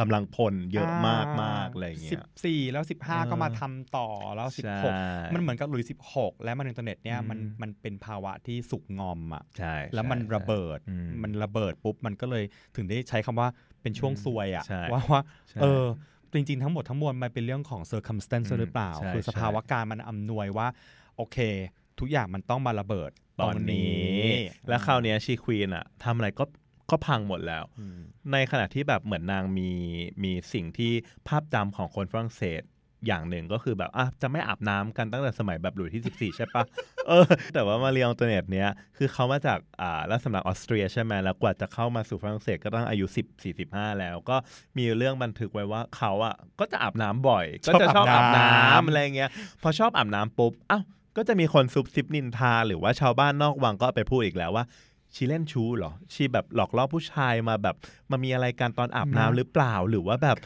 [0.00, 4.94] กำลังพลเยอะมากมากๆอะไรอย่างเงี้สิบยสี่แล้วสิบห้าเออก็มาทำต่อแล้วสิบใช่หก
[5.34, 12.44] มันเหมือนกับหลุยสิบหกและมันอินเทอร์เน็ตเนี่ยอืมมันมันเป็นภาวะที่สุกงอมอะใช่แล้วมันใช่ระเบิดอืมมันระเบิดปุ๊บมันก็เลย
[12.76, 13.48] ถึงได้ใช้คำว่า
[13.82, 15.84] เป็นช่วงอืมซวยอะใช่ว่าว่าใช่เออ
[16.32, 20.66] จริงๆ ทั้งหมดทั้งมวลมันเป็นเรื่องของ circumstance อืมหรือเปล่าใช่คือสภาวะการมันอำนวยว่า
[21.16, 21.38] โอเค
[21.98, 23.10] ทุกอย่างมันต้องมาระเบิด
[23.40, 24.18] ตอนนี้
[24.68, 26.44] แล้วคราวเนี้ยชี queen อะทำอะไรก็
[26.90, 28.00] ก็พังหมดแล้วอืม
[28.32, 29.70] ในขณะที่แบบเหมือนนางมี
[30.24, 30.92] มีสิ่งที่
[31.28, 32.62] ภาพจำของคนฝรั่งเศส
[33.06, 36.62] อย่างหนึ่งก็คือแบบอะจะไม่อาบน้ำกันตั้งแต่สมัยแบบหลุยที่ 14 ใช่ปะ
[37.08, 44.36] เออ แต่ว่ามาเรียองตัวเน็ตเนี้ยคือเขามาจากอ่ารัฐสำนักออสเตรียใช่ไหมแล้วกว่าจะเข้ามาสู่ฝรั่งเศสก็ต้องอายุ 10 45 แล้ว ก็
[44.78, 49.30] มีเรื่องบันทึกไว้ว่าเขาอะก็จะอาบน้ำบ่อย ก็จะชอบอาบน้ำอะไรเงี้ย
[49.62, 50.82] พอชอบอาบน้ำปุ๊บอ้าว
[51.16, 54.64] ก็จะมีคนซุบซิบนินทา หรือว่าชาวบ้านนอกวังก็เอาไปพูดอีกแล้วว่า
[55.14, 57.76] ชีเล่นชู้เหรอ ชีแบบหลอกล่อผู้ชายมาแบบ
[58.10, 60.38] มามีอะไรกันตอนอาบน้ำนะหรือเปล่าหรือว่าแบบ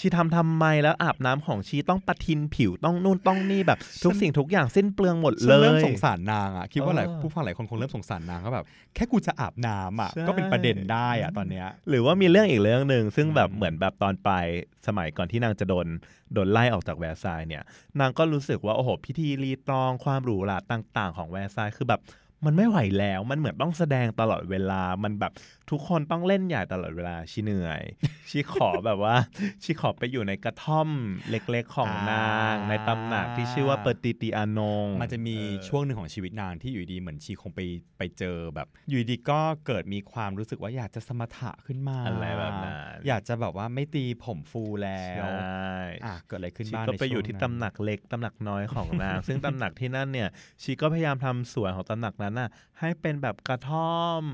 [0.00, 14.46] ชีทำทำไมแล้วอาบน้ำของชีต้องปะทินผิวต้องนู่นต้องนี่แบบ ทุกสิ่งทุกอย่างสิ้นเปลืองหมดฉัเลนเริ่มยสงสารนางอะคิดว่าหลายเออผู้ฟังหลายคนคงเริ่มสงสารนางก็แบบ แค่กูจะอาบน้ำอะใช่ก็เป็นประเด็นได้อะตอนเนี้ยหรือว่ามีเรื่องอีกเรื่องหนึ่งซึ่งแบบอืมเหมือนแบบตอนปลาย
[14.86, 15.86] สมัยก่อนที่นางจะโดน
[16.34, 17.62] โดนไล่ออกจากแวร์ซายน์เนี่ย
[18.00, 22.00] นางก็รู้สึกว่าโอ้โหพิธีรีตรองความหรูหราต่าง ๆ ของแวร์ซายน์คือแบบ
[22.44, 25.32] มันไม่ไหวแล้ว มันเหมือนต้องแสดงตลอดเวลา มันแบบ
[25.70, 27.82] ทุกคนต้องเล่นใหญ่ตลอดเวลา ชีเหนื่อย
[28.30, 29.14] ชีขอแบบว่า
[29.62, 30.88] ชีขอไปอยู่ในกระท่อม
[31.30, 37.60] เล็กๆของนางอ่าในตำหนักที่ชื่อว่าเปอร์ติติอานง มันจะมีเออช่วงหนึ่งของชีวิตนางที่อยู่ดีเหมือนชีคงไป
[37.98, 42.74] ไปเจอแบบ อยู่ดีก็เกิดมีความรู้สึกว่าอยากจะสมถะขึ้นมาอะไรแบบนั้น
[43.08, 45.72] อยากจะแบบว่าไม่ตีผมฟูแล้วใช่
[46.04, 50.28] อะเกิดอะไรขึ้นชีบ้างก็ในไปอยู่ช่วงที่นั้นตำหนักเล็กตำหนักน้อยของนาง ซึ่งตำหนักที่นั่นเนี่ย
[50.62, 54.24] ชีก็พยายามทำสวนของตำหนักนั้นน่ะให้เป็นแบบกระท่อม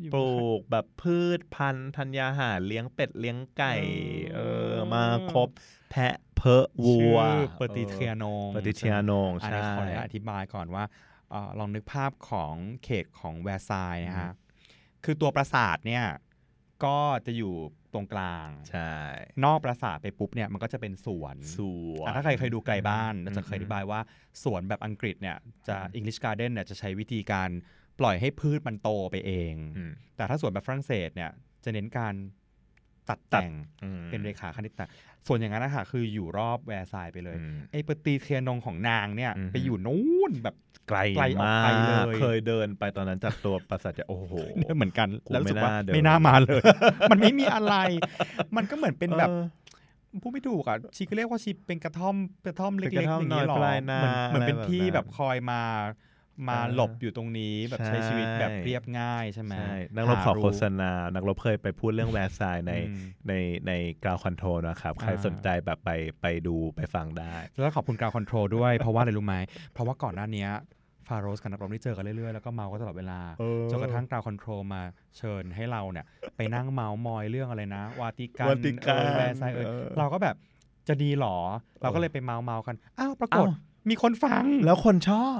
[0.00, 3.74] อยู่ปลูกแบบพืชพันธุ์ธัญญาหารเลี้ยงเป็ดเลี้ยงไก่
[4.34, 5.02] เออมา
[5.32, 5.48] ครบ
[5.90, 10.84] แพะเพอะวัวชื่อ Petit Trianon Petit Trianon อันใช่นี้ขออนุญาตอธิบายก่อนว่า
[11.30, 14.32] เอ่อลองนึกภาพของเขตของแวร์ซายน์นะฮะ
[15.04, 16.04] คือตัวปราสาทเนี่ย
[16.84, 17.54] ก็จะอยู่
[17.94, 18.92] ตรงกลาง ใช่
[19.44, 21.58] นอกปราสาทไปปุ๊บเนี่ยมันก็จะเป็นสวนส
[21.96, 24.00] วนอะถ้าใครเคยดูไกลบ้านอืมจะเคยอธิบายว่า
[24.44, 25.36] สวนแบบอังกฤษเนี่ย
[25.68, 27.50] จะ English Garden เนี่ยจะใช้วิธีการ
[28.00, 31.30] ปล่อยให้พืชมันโตไปเองอืมแต่ถ้าสวนแบบฝรั่งเศสเนี่ย
[31.64, 32.14] จะเน้นการ
[33.08, 33.50] ตัดแต่ง
[33.82, 34.94] อืมเป็นเรขาคณิตศาสตร์
[35.26, 40.56] ส่วนอย่างนั้นนะคะคืออยู่รอบแวร์ซายน์ไปเลยอืมไอ้ปฏิเทียนงของนางเนี่ยอือฮึไปอยู่นู้นแบบ
[40.88, 44.32] ไกลไกลออกมาไปเลยกเคยเดินไปตอนนั้นจากตัวปราสาทจะโอ้โห
[44.76, 46.62] เหมือนกันกูแล้วรู้สึกว่าไม่น่าเดินไม่น่ามาเลย
[47.10, 47.74] มันไม่มีอะไร
[48.56, 49.42] มันก็เหมือนเป็นแบบออ
[50.22, 55.60] พูดไม่ถูกอะชีก็เรียกว่าชีเป็นกระท่อมกระท่อมเป็เล็นกกระๆท่อมอย่างนี้หรอน้อยปลายนาเหมือนเหมือนเป็นอะไรแบบที่นั้นแบบคอยมา
[56.48, 62.98] มาเออหลบอยู่ตรงนี้แบบใช้ใช่ชีวิตแบบเรียบง่ายใช่ไหมใช่นักรบขอหารู้โฆษณา นักรบเคยไปพูดเรื่องแวร์ซายน์ในอืม
[63.28, 63.32] ใน
[63.66, 63.72] ใน
[64.04, 65.90] กราวคอนโทรนะครับ ใครอ่าสนใจแบบไป
[66.22, 69.36] ไปดูไปฟังได้ แล้วขอบคุณกราวคอนโทรลด้วย เพราะว่าอะไรรู้ไหม
[69.72, 70.50] เพราะว่าก่อนหน้าเนี้ย
[71.08, 74.82] ฝาโรสกับนักรบที่เจอกันเรื่อยๆ แล้วก็เมาส์ก็ตลอดเวลาเออจนกระทั่ง Ground Control มา
[75.18, 80.36] เชิญให้เราเนี่ย ไปนั่งเมาส์มอยเรื่องอะไรนะ วาติกันวาติกันเออแวร์ซายน์เออเออเราก็แบบ
[80.88, 81.36] จะดีหรอ
[81.82, 83.46] เราก็เลยไปเมาส์เมาส์กัน อ้าว ปรากฏอ้าว
[83.90, 85.38] มีคนฟัง แล้วคนชอบ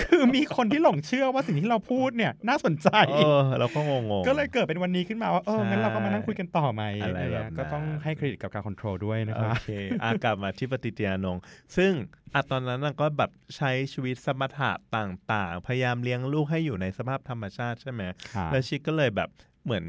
[0.00, 9.70] คือมีคนที่หลงเชื่อว่าสิ่งที่เราพูดเนี่ยน่าสนใจเออเราก็งงๆก็เลยเกิดเป็นวันนี้ขึ้นมาว่าเออใช่งั้นเราก็มานั่งคุยกันต่อไหมอะไรแบบเงี้ยก็ต้องนั้นให้เครดิตกับ Ground Control ด้วยนะโอคะเค
[10.02, 11.42] อากลับมาที่ปฏิทินานงค์
[11.76, 11.92] ซึ่ง
[12.34, 18.02] อะตอนนั้นน่ะก็แบบใช้ชีวิตสมถะต่างๆ พยายามเลี้ยงลูกให้อยู่ในสภาพธรรมชาติใช่ไหม
[18.34, 19.28] ค่ะแล้วชิคก็เลยแบบ
[19.64, 19.84] เหมือน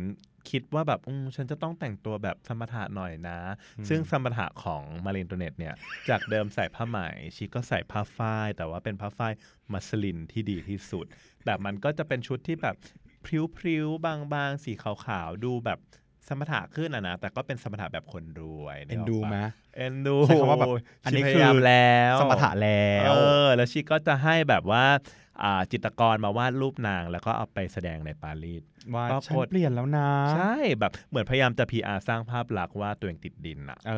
[0.49, 3.39] คิดว่าแบบอืมฉันจะต้องแต่งตัวแบบสมถะหน่อยนะ
[3.77, 5.75] อืมซึ่งสมถะของมารินโตเนตเนี่ย
[6.09, 6.97] จากเดิมใส่ผ้าไหม
[7.35, 9.33] ชิคก็ใส่ผ้าฝ้าย แต่ว่าเป็นผ้าฝ้าย
[9.73, 11.05] มัสลินที่ดีที่สุด
[11.45, 12.75] แต่มันก็จะเป็นชุดที่แบบ
[13.25, 13.27] พ
[13.65, 15.79] ริ้วๆบางๆ สีขาวๆ ดูแบบ
[16.27, 19.37] สมถะขึ้นอะนะ แต่ก็เป็นสมถะแบบคนรวยเอ็นดูไหม
[19.77, 20.69] เอ็นดูใช้คำว่าแบบ
[21.05, 23.13] อันนี้ชิคือพยายามแล้ว สมถะแล้ว เอ
[23.45, 25.26] อ แล้วชิก็จะให้แบบว่าอ่า
[25.71, 28.63] จิตรกรมาวาดรูปนาง แล้วก็เอาไปแสดงในปารีส
[28.95, 33.93] ว่าปรากฏฉันเปลี่ยนแล้วนะ ใช่แบบเหมือนพยายามจะ PR สร้างภาพลักษณ์ว่าตัวเองติดดินอะเอ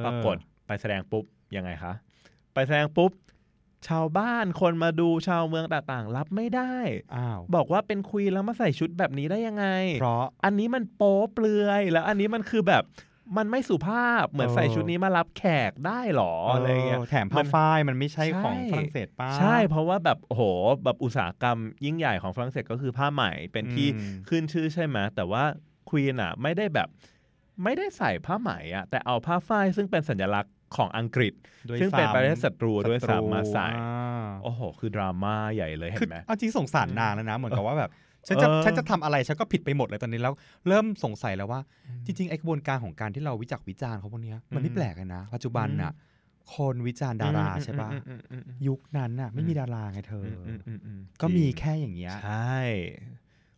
[0.00, 0.36] อปรากฏ
[0.66, 1.24] ไปแสดงปุ๊บ
[1.56, 1.92] ยังไงคะ
[2.54, 3.12] ไปแสดงปุ๊บ
[3.88, 6.74] ชาวบ้านคนมาดูชาวเมืองต่างๆ รับไม่ได้
[7.16, 9.66] อ้าวบอกว่าเป็นควีนแล้วมาใส่ชุดแบบนี้ได้ยังไง
[10.00, 12.82] เพราะอันนี้มันโป๊เปลือย แล้วอันนี้มันคือแบบ
[13.36, 20.42] มันไม่สุภาพเหมือนเออใส่ชุดนี้มารับแขกได้หรออะไรเงี้ยแถมผ้าฝ้ายมันไม่ใช่ใช่ของฝรั่งเศสป้าใช่เพราะว่าแบบโอ้โห
[20.84, 25.44] แบบอุตสาหกรรมยิ่งใหญ่ของฝรั่งเศสก็คือผ้าไหมเป็นที่อืมขึ้นชื่อใช่ไหมแต่ว่า
[25.90, 26.88] ควีนอะไม่ได้แบบ
[27.64, 31.32] ไม่ได้ใส่ผ้าไหมอะแต่เอาผ้าฝ้ายซึ่งเป็นสัญลักษณ์ของอังกฤษ
[31.68, 37.90] ด้วยซึ่งเป็นซ้ำประเทศศัตรูด้วยศัตรูซ้ำมาใส่อ่าโอ้โห คือดราม่าใหญ่เลยเห็คือนไหมเอาจริงสงสารนางแล้วนะ เหมือนกับว่าแบบ
[38.28, 40.34] ฉันจะเออฉันจะทำอะไรฉันก็ผิดไปหมดเลยตอนนี้แล้ว
[40.68, 41.60] เริ่มสงสัยแล้วว่า
[42.06, 45.92] จริงๆไอ้กระบวนการของการที่เราวิจักษ์วิจารณ์เขาพวกเนี้ยมันไม่อืมแปลกเลยนะ ปัจจุบันน่ะ
[46.54, 52.58] คนวิจารณ์ดาราใช่ปะอืมอืมอืมอืมยุคนั้นน่ะ ไม่มีดาราไงเธออือมอืมอืมก็มีจริงแค่อย่างเงี้ยใช่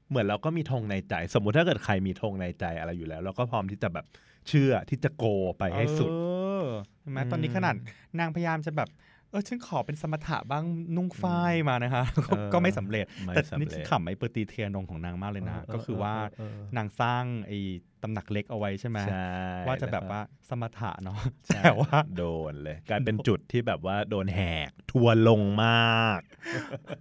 [0.08, 4.06] เหมือนเราก็มีธงในใจ สมมุติถ้าเกิดใครมีธงในใจอะไรอยู่แล้ว เราก็พร้อมที่จะแบบ
[4.48, 5.24] เชื่อที่จะโก
[5.58, 6.16] ไปให้สุดเอ
[6.64, 6.66] อ
[7.00, 7.74] เห็นไหมอืมตอนนี้ขนาด
[8.18, 8.88] นางพยายามจะแบบ
[9.34, 10.64] เออฉันขอเป็นสมถะบ้าง
[10.96, 17.58] นุ่งฝ้ายมานะคะเออก็ไม่สำเร็จไม่แต่สำเร็จนี่ขำไอ้เปอร์ตีเทียนงของนางมากเลยนะเออก็คือว่าเออเออนางสร้างไอ้
[18.02, 19.30] ตำหนักเล็กเอาไว้ใช่ไหมใช่
[19.66, 26.20] ว่าจะแบบล้ก็ว่าสมถะเนาะใช่แต่ว่าโดนเลยกลายเป็นจุดที่แบบว่าโดนแหกทัวร์ลงมาก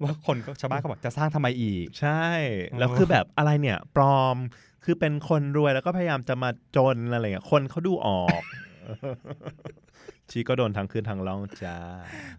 [0.04, 2.26] ว่าคนก็ชาวบ้านก็บอกจะสร้างทำไมอีก ใช่
[2.72, 4.38] อ๋อแล้วคือแบบอะไรเนี่ย ปลอม
[4.86, 8.42] คือเป็นคนรวยแล้วก็พยายามจะมาจนอะไรเงี้ยคนเขาดูออก
[10.32, 11.76] ชีก็โดนทั้งคืนทั้งร้องจ้า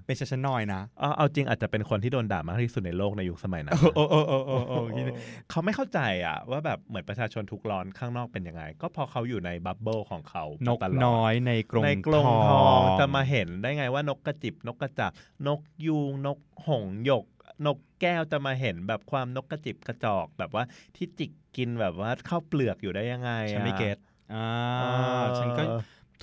[0.05, 5.15] เป็นชันน้อยนะเอาเอาจริงอาจจะเป็นคนที่โดนด่ามากที่สุดในโลกในยุคสมัยนั้นโอ้โอ้โอ้โอ้โอ้ที่นี่
[5.51, 15.11] เขาไม่เข้าใจอะ ว่าแบบเหมือนประชาชนทุกข์ร้อนข้างนอกเป็นยังไง ก็พอเขาอยู่ในบับเบิลของเขานกตลอดน้อยในกรงในกรงททอองงจะมาเห็นได้ไงว่านกกระจิบนกกระจาบ
[15.47, 17.25] นกยูงนกหงส์หยก
[17.67, 20.65] นกแก้วจะมาเห็นแบบความนกกระจิบกระจอกแบบว่า
[20.97, 23.99] ที่จิกกินแบบว่าข้าวเปลือกอยู่ได้ยังไงอะฉันไม่เก็ต
[24.35, 24.85] อ่าเอ
[25.23, 25.63] อฉันก็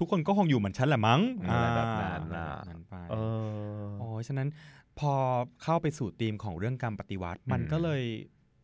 [0.01, 3.15] ทุกคนก็คงอยู่เหมือนฉันแหละมั้งอะไรแบบนั้นน่ะแบบนั้นไปเอ
[3.79, 4.49] อโอ้ยฉะนั้น
[4.99, 5.13] พอ
[5.63, 8.01] เข้าไปสู่ธีมของเรื่องการปฏิวัติมันอืมก็เลย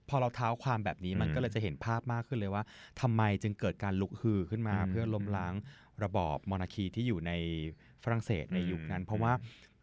[0.10, 2.64] พอเราเท้าความแบบนี้อืมมันก็เลยจะเห็นภาพมากขึ้นเลยว่า
[3.02, 5.54] ทำไมจึงเกิดการลุกฮือขึ้นมาอืมเพื่อล้มล้าง
[6.04, 7.32] ระบอบมอนาคีที่อยู่ใน
[8.04, 9.34] ฝรั่งเศสในยุคนั้นอืมเพราะว่า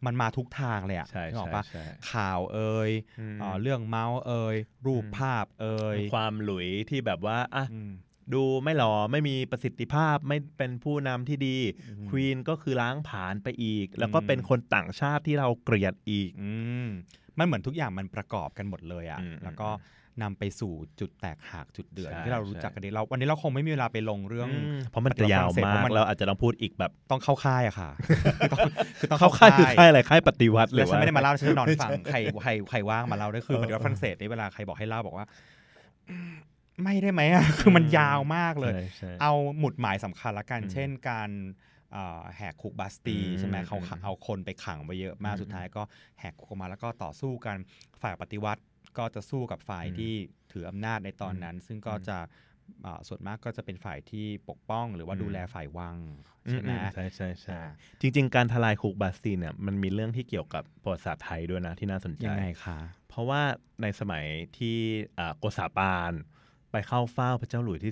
[0.05, 2.91] มันมาทุกทางเลยอะใช่นึกออกใช่ปะใช่ข่าวเอ่ย
[3.35, 4.55] มเอ่อเรื่องเมาส์เอ่ย
[4.87, 7.91] รูปอืมภาพเอ่ยความหลุยที่แบบว่าอะอืม
[8.33, 11.57] ดูไม่หล่อไม่มีประสิทธิภาพไม่เป็นผู้นำที่ดี
[11.89, 16.51] อืมควีนก็คือล้างผลาญไปอีก แล้วก็เป็นคนต่างชาติที่เราเกลียดอีกอื
[16.85, 16.87] ม
[17.37, 19.69] มันเหมือนทุกอย่างมันประกอบกันหมดเลยอะอืมแล้วก็
[20.23, 27.89] นำไปสู่จุดแตกหักจุดเดือดใช่ที่เรารู้ใช่จักกันดีเราวันนี้เราคงไม่มีเวลาไปลงเรื่องมเพราะมันจะยาวปฏิวัติฝรั่งเศสเพมากราะมันเราอาจจะต้องพูดอีกแบบต้องเข้าค่ายอะค่ะ
[28.51, 28.59] ต้อง
[28.99, 35.25] คือต้องเข้าค่ายคือค่ายอะไรค่ายปฏิวัติหรืแล้วอฉันว่าไม่ได้มาเล่าฉันจะนอนฟังไม่ใช่ใครใครใครว่างมาเล่าได้คือเออปฏิวัติฝรั่งเศสในเวลาใครบอกให้เล่าบอกว่า
[36.09, 36.33] อืม
[36.83, 41.29] ไม่ได้ไหมอะคือมันยาวมากเลยใช่ใช่เอาหมุดหมายสำคัญละกันอืมเช่นการ
[41.91, 45.83] เอ่อแหกคุกบาสตีอืมใช่ไหมเขาขังอืมเอาคนไปขังไว้เยอะมากอืมสุดท้ายก็
[46.19, 47.57] แหกคุกออกมาแล้วก็ต่อสู้กัน
[48.01, 48.61] ฝ่ายปฏิวัติ
[48.97, 50.13] ก็จะสู้กับฝ่ายอืมที่
[50.51, 52.17] ถืออำนาจในตอนนั้น ซึ่งก็อืมจะ
[52.83, 55.97] เอ่อส่วนมากก็จะเป็นฝ่ายที่ปกป้องหรือว่าอืมดูแลฝ่ายวัง
[56.49, 57.61] ใช่ไหมอืใช่ใช่ใช่อ่า
[58.01, 62.77] จริง ๆ การทลายคุกบาสตีนเนี่ยมันมีเรื่องที่เกี่ยวกับประวัติศาสตร์ไทยด้วยนะที่น่าสนใจยังไงคะ
[63.09, 63.41] เพราะว่า
[63.81, 64.25] ในสมัย
[64.57, 64.77] ที่
[65.19, 66.13] อ่าโกษาปาน
[66.75, 67.91] ไปเข้าเฝ้าพระเจ้าหลุยที่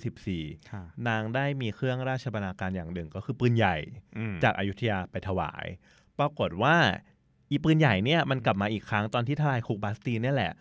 [0.72, 3.76] ค่ะ14 นางได้มีเครื่องราชบรรณาการอย่างหนึ่งก็คือปืนใหญ่
[4.18, 5.66] อืมจากอายุทยาไปถวาย
[6.20, 6.76] ปรากฏว่า
[7.50, 10.54] อีปืนใหญ่เนี่ยมันกลับมาอีกครั้งตอนที่ทลายคุกบาสตีนเนี่ยแหละ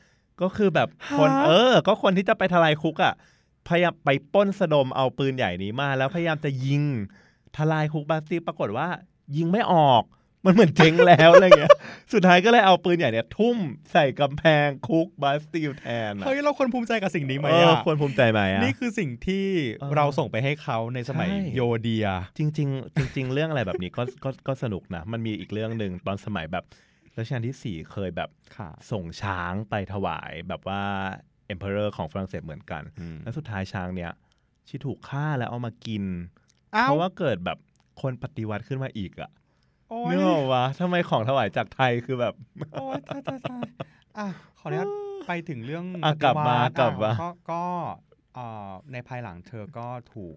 [0.43, 3.15] ก็คือแบบคนฮะเออ ก็คนที่จะไปทลายคุกอะ
[3.69, 6.83] พยายามไปปล้นสะดมเอาปืนใหญ่นี้มา แล้วพยายามจะยิง
[7.57, 8.89] ทลายคุกบาสตีนปรากฏว่า
[9.37, 10.03] ยิงไม่ออก
[10.47, 11.73] มันเหมือนเจ๊งแล้วอะไรเงี้ย
[12.13, 13.57] สุดท้ายก็เลยเอาปืนใหญ่เนี่ย ทุ่ม
[13.93, 19.47] ใส่กำแพงคุกบาสติลแทนอะเฮ้ยเราควรภูมิใจกับสิ่งนี้ไหมเอออะควรภูมิใจไหมอะนี่คือสิ่งที่
[19.81, 22.07] เออเราส่งไปให้เขาในสมัยใช่โยเดีย
[22.39, 26.65] จริง ๆ จริง ๆ เรื่องอะไรแบบนี้ก็ก็ก็สนุกนะ มันมีอีกเรื่องหนึ่งตอนสมัยแบบ
[27.17, 30.83] รัชกาลที่สี่เคยแบบค่ะส่งช้างไปถวายแบบว่า
[31.53, 32.83] emperor ของฝรั่งเศสเหมือนกัน
[33.23, 34.13] แล้วสุดท้ายช้างเนี่ย
[34.69, 36.05] ที่ถูกฆ่าแล้วเอามากิน
[36.77, 37.59] อ้าวเพราะว่าเกิดแบบ
[38.03, 39.31] คนปฏิวัติขึ้นมาอีกอะ
[39.93, 42.35] โอ้ยนึกออกวะทำไมของถวายจากไทยคือแบบ
[42.73, 43.63] โอ้ยตายตายตาย
[44.19, 44.27] อะ
[44.59, 44.89] ขออนุญาต
[45.27, 47.65] ไปถึงเรื่องอะกลับมาปฏิวัติกลับมาอะก็ก็
[48.35, 50.37] เอ่อในภายหลังเธอก็ถูก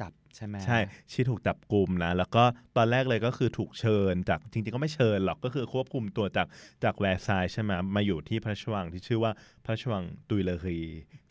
[0.00, 0.78] จับใช่ไหมใช่
[1.12, 2.44] ชีถูกจับกลุ่มนะ แล้วก็
[2.76, 6.46] ตอนแรกเลยก็คือถูกเชิญจากจริงๆก็ไม่เชิญหรอกก็คือควบคุมตัวจาก
[6.84, 9.32] จากแวร์ซายน์ใช่ไหมมาอยู่ที่พระราชวังที่ชื่อว่า
[9.64, 10.80] พระราชวังตุยเลรี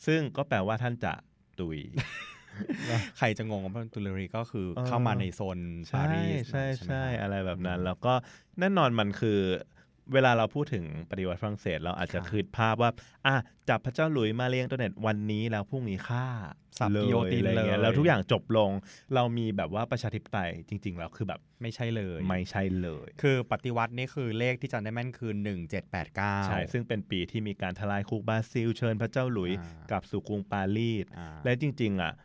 [0.06, 1.14] ซึ่งก็แปลว่าท่านจะ
[1.60, 1.80] ตุย
[3.18, 8.14] ใครจะงงว่าตุลรีก็คือเออเข้ามาในโซนปาใช่รีสใช่ไหมใช่ฮะอะไรแบบนั้นอืมแล้วก็
[8.60, 9.39] แน่นอนมันคือ
[10.14, 12.91] เวลาเราพูดถึงปฏิวัติฝรั่งเศส เราอาจจะครับคิดภาพว่า
[13.26, 13.36] อะ
[13.70, 16.26] จับพระเจ้าหลุยส์มาเลี้ยงตัวเน็ตวันนี้แล้วพรุ่งนี้ฆ่า
[16.80, 18.72] สับเลยกิโยตินอะไรเลยเงี้ยแล้วทุกอย่างจบลง
[19.16, 25.34] เรามีแบบว่าประชาธิปไตยจริงๆแล้วคือแบบไม่ใช่เลย ไม่ใช่เลย คือปฏิวัตินี่คือเลขที่จำได้แม่นคือ
[25.89, 32.24] 1789 ใช่ ซึ่งเป็นปีที่มีการทลายคุกบาซิล เชิญพระเจ้าหลุยส์อ่ากลับสู่กรุงปารีสอ่าและจริง ๆ อะเอ่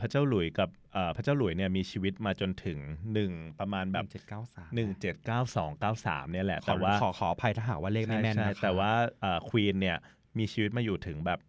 [0.00, 2.78] พระเจ้าหลุยส์กับเอ่อพระเจ้าหลุยส์เนี่ยมีชีวิตมาจนถึง
[3.12, 4.06] หนึ่งประมาณแบบ
[4.40, 8.90] 1793หนึ่งเจ็ดเก้าสองเก้าสามเนี่ยแหละขอแต่ว่าขอขออภัยถ้าหากว่าเลขไม่แม่นใช่นะใช่คะแต่ว่า
[9.48, 9.96] ควีนเนี่ย
[10.38, 11.40] มีชีวิตมาอยู่ถึงแบบ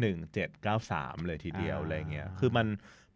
[0.00, 2.66] หนึ่งเจ็ดเก้าสามเลยทีเดียวอ่าอะไรเงี้ยคือมัน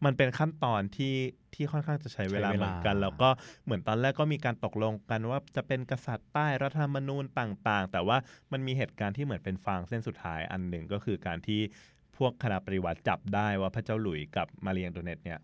[0.04, 1.14] มันเป็นขั้นตอนที่
[1.54, 3.28] ที่ค่อนข้างจะใช้เวลาใช้เวลาเหมือนกัน แล้วก็
[3.64, 8.16] เหมือนตอนแรกก็มีการตกลงกันว่าจะเป็นกษัตริย์ใต้รัฐธรรมนูญต่าง ๆ แต่ว่า
[8.52, 11.60] มันมีเหตุการณ์ที่เหมือนเป็นฟางเส้นสุดท้ายอันหนึ่งก็คือการที่
[12.18, 15.38] พวกคณะปฏิวัติจับได้ว่าพระเจ้าหลุยส์กับมาเรียงโตเนตเนี่ย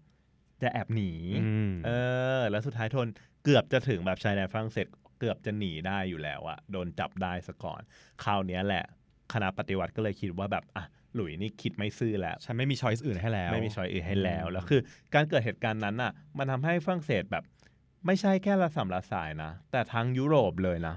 [0.62, 1.12] จะแอบหนี
[1.42, 1.90] อืมเอ
[2.38, 3.08] อ แล้วสุดท้ายทน
[3.44, 4.86] เกือบจะถึงแบบชายแดนฝรั่งเศส
[5.20, 7.80] เกือบจะหนีได้อยู่แล้วอะโดนจับได้ซะก่อน
[8.24, 8.84] คราวเนี้ยแหละ
[9.32, 14.80] คณะปฏิวัติก็เลยคิดว่าแบบอะหลุยนี่คิดไม่ซื่อแล้ว ฉันไม่มีช้อยส์อื่นให้แล้ว ไม่มีช้อยอื่นให้แล้วอืมแล้วคือ
[15.14, 17.44] การเกิดเหตุการณ์นั้นอะ มันทำให้ฝรั่งเศสแบบ
[18.06, 20.96] ไม่ใช่แค่ระสำระสายนะ แต่ทั้งยุโรปเลยนะ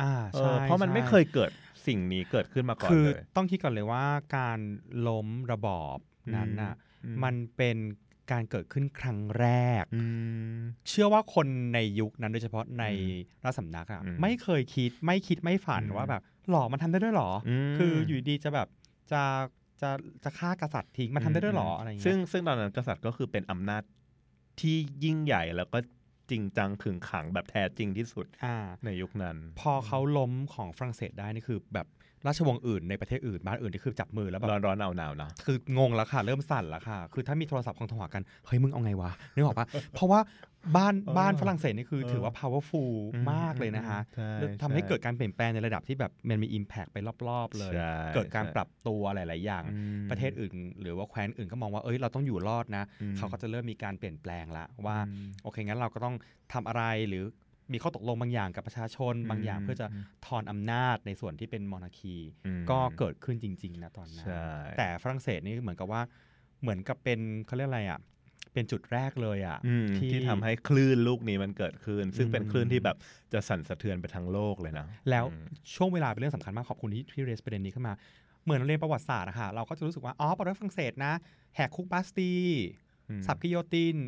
[0.00, 1.50] อ่าเอใช่อเพราะมันใช่ไม่เคยเกิด
[1.86, 4.04] สิ่งนี้เกิดขึ้นมาก่อนคือเลยต้องคิดก่อนเลยว่า
[4.36, 4.58] การ
[5.08, 5.98] ล้มระบอบ
[6.36, 6.74] นั้นน่ะ
[7.04, 7.76] อืมันเป็น
[8.32, 9.48] การเกิดขึ้นครั้งแร
[9.82, 10.02] กอื
[10.56, 10.58] ม
[10.88, 13.04] เชื่อว่าคนในยุคนั้นโดยเฉพาะในอื
[13.40, 18.68] มรัฐสำนักอะอืมไม่เคยคิดไม่คิดไม่ฝันอืมว่าแบบหรอมันทำได้ด้วยหรออมคืออยู่ดีจะแบบ
[19.12, 19.22] จะ
[19.80, 19.90] จะ
[20.24, 23.82] จะฆ่ากษัตริย์ทิ้งมันทำได้ด้วยหรออะไรอย่างเงี้ยซึ่งซึ่งตอนนั้นกษัตริย์ก็คือเป็นอำนาจ
[24.60, 25.78] ที่ยิ่งใหญ่แล้วก็
[26.30, 31.86] จริงจังขึงขังแบบแท้จริงที่สุดอ่าในยุคนั้น พอเขาล้มของฝรั่งเศสได้นี่คือแบบ
[32.26, 40.20] ราชวงศ์อื่นในประเทศอื่นบ้านอื่นที่คือจับมือแล้วแบบร้อนร้อนเอาหนาวๆนะคืองงแล้วค่ะ เริ่มสั่นแล้วค่ะ คือถ้ามีโทรศัพท์คงโทรหากัน เฮ้ย มึงเอาไงวะนึกออกปะเพราะว่า
[40.76, 46.96] บ้านเออบ้านฝรั่งเศสนี่คือเออถือว่า powerful อืมมากเลยนะคะใช่ทำให้ช่เกิดการเปลี่ยนแปลงในระดับที่แบบมันมี impact ไป
[47.28, 56.14] รอบๆเลยใช่เกิดการใช่ปรับตัวหลาย ๆ อย่างอืมประเทศอื่น หรือว่าแคว้นอื่นก็มองว่าเอ้ยเราต้องอยู่รอดนะอืมเขาก็จะเริ่มมีการเปลี่ยนแปลงละว่าอืมโอเคงั้นเราก็ต้อง
[56.52, 57.24] ทำอะไรหรือ
[57.72, 59.86] มีข้อตกลงบางอย่างกับประชาชนบางอย่างเพื่อจะ
[60.26, 64.46] ทอนอำนาจในส่วนที่เป็นมอนาคีอืมก็เกิดขึ้นจริง ๆ นะตอนนั้นใช่
[64.78, 66.02] แต่ฝรั่งเศสนี่เหมือนกับว่า
[66.62, 68.00] เหมือนกับเป็นเขาเรียกอะไรอะ
[68.54, 72.96] เป็นจุดแรกเลยอะอืมที่ทำให้คลื่นลูกนี้มันเกิดขึ้น ซึ่งเป็นอืมคลื่นที่แบบ
[73.32, 77.94] จะสั่นสะเทือนไปทั้งโลกเลยนะ แล้วอืมช่วงเวลาเป็นเรื่องสำคัญมากขอบคุณที่ที่เรสประเด็นนี้ขึ้นมา
[78.44, 81.12] เหมือนเราเรียนประวัติศาสตร์อะค่ะเราก็จะรู้สึกว่า อ๋อประวัติฝรั่งเศสนะ
[81.54, 82.60] แหกคุกบาสตีย์
[83.08, 83.98] อืมสับกิโยติน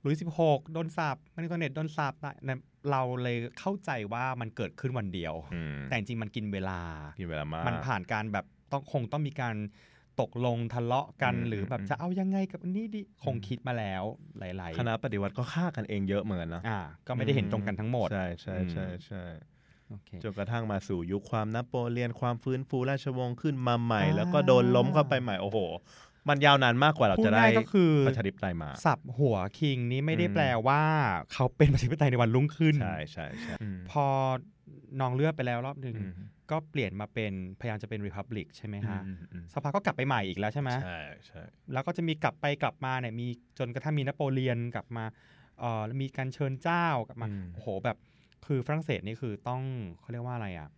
[0.00, 2.58] หลุยสิบหกโดนสับมันตัวเน็ตโดนสับนะ
[2.90, 6.80] เราเลยเข้าใจว่ามันเกิดขึ้นวันเดียวอืมแต่จริงๆมันกินเวลา
[7.18, 9.54] กินเวลามากมันผ่านการแบบต้องคงต้องมีการ
[10.20, 14.02] ตกลงทะเลาะกันอืมหรือแบบอืมจะเอายังไงกับอันนี้ดิคงคิดมาแล้ว
[14.38, 19.24] หลายๆคณะปฏิวัติก็ฆ่ากันเองเยอะเหมือนกันนะอ่า ก็ไม่ได้เห็นตรงกันทั้งหมด ใช่ใช่อืมใช่ใช่
[19.88, 25.58] โอเคจนกระทั่งมาสู่ยุคความนโปเลียนความฟื้นฟูราชวงศ์ขึ้นมาใหม่อ่าแล้วก็โดนล้มเข้าไปใหม่โอ้โห
[26.28, 30.82] มันยาวนานมากกว่าเราพูดจะได้ง่ายก็คือประชาธิปไตยมา สับหัวคิงนี้ไม่ได้อืมแปลว่า
[31.32, 34.04] เขาเป็นประชาธิปไตยในวันรุ่งขึ้นใช่ใช่ใช่อืมพอ
[35.00, 36.12] นองเลือดไปแล้วรอบหนึ่งอืม
[36.50, 41.42] ก็เปลี่ยนมาเป็นพยายามจะเป็นริพับลิกใช่ไหมฮะอืมอืมสภาก็กลับไปใหม่อีกแล้วใช่ไหมใช่ใช่
[41.72, 43.28] แล้วก็จะมีกลับไปกลับมาเนี่ยมี
[43.58, 45.04] จนกระทั่งมีนโปเลียนกลับมา
[45.60, 47.96] เอ่อแล้วมีการเชิญเจ้ากลับมาอืมโอ้โหแบบ
[48.46, 49.62] คือฝรั่งเศสนี่คือต้อง
[50.00, 50.70] เขาเรียกว่าอะไรอะ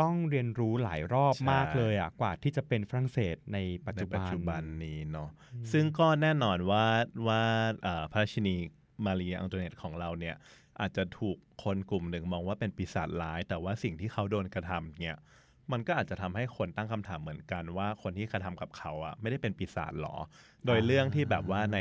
[0.00, 6.84] ต้องเรียนรู้หลายรอบมากเลยอะกว่าที่จะเป็นฝรั่งเศสในปัจในจุปับัจนจุบันนี้เนาะอืมซึ่งก็แน่นอนว่า
[7.26, 7.42] ว่า
[7.82, 8.56] เอ่อพระราชินี
[9.04, 10.36] มารีอังโตเนตของเราเนี่ย
[10.80, 15.16] อาจจะถูกคนกลุ่มหนึ่งมองว่าเป็นปีศาจร้าย แต่ว่าสิ่งที่เขาโดนกระทำเนี่ย
[15.72, 20.16] มันก็อาจจะทำให้คนตั้งคำถามเหมือนกันว่าคนที่กระทำกับเขาอะไม่ได้เป็นปีศาจหรอ
[20.66, 21.78] โดยเรื่องที่แบบว่าใน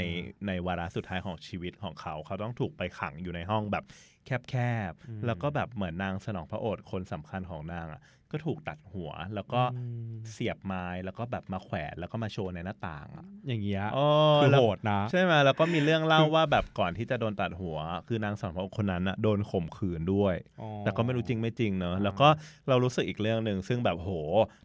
[0.47, 3.85] ในวาระสุดท้ายของชีวิตของเขา เขาต้องถูกไปขังอยู่ในห้องแบบ
[4.25, 4.55] แค
[4.89, 8.01] บๆ แล้วก็แบบเหมือนนางสนองพระโอษฐ์คนสำคัญของนางอะ
[8.33, 14.07] ก็ถูกตัดหัว แล้วก็อืมเสียบไม้แล้วก็แบบมาแขวนแล้วก็มาโชว์ในหน้าต่างอะอย่างเงี้ยอ๋อ
[14.41, 17.77] คือแล้วโหดนะ ใช่ไหมแล้วก็มีเรื่องเล่าว่าแบบก่อนที่จะโดนตัดหัว
[18.07, 22.27] คือนางสนองพระโอษฐ์คนนั้นอะโดนข่มขืนด้วยอ๋อแต่ก็ไม่รู้จริงไม่จริงเนอะอ่าแล้วก็
[22.69, 24.11] เรารู้สึกอีกเรื่องหนึ่งซึ่งแบบโห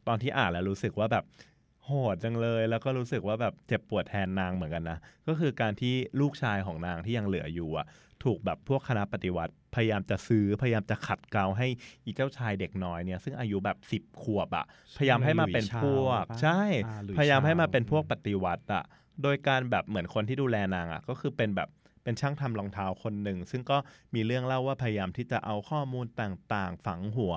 [0.08, 1.24] ตอนที่อ่านแล้วรู้สึกว่าแบบ
[1.86, 4.98] โหดจังเลยแล้วก็รู้สึกว่าแบบเจ็บปวดแทนนางเหมือนกันนะ
[5.28, 7.86] ก็คือการที่ลูกชายของนางที่ยังเหลืออยู่อะ
[8.24, 11.68] ถูกแบบพวกคณะปฏิวัติ พยายามจะซื้อพยายามจะขัดเกลาให้
[12.04, 14.66] อีเจ้าชายเด็กน้อยเนี่ยซึ่งอายุแบบสิบขวบอะ
[14.98, 18.84] พยายามให้มาเป็นพวกหลุยส์ชาวปะใช่อ่าหลุยส์พยายามให้มาชาวเป็นพวกปฏิวัติอะ
[19.22, 21.68] โดยการแบบเหมือนคนที่ดูแลนางอะก็คือเป็นแบบ
[22.02, 23.78] เป็นช่างทำรองเท้าคนหนึ่ง ซึ่งก็
[24.14, 27.34] มีเรื่องเล่าว่าพยายามที่จะเอาข้อมูลต่างๆ ฝังหัว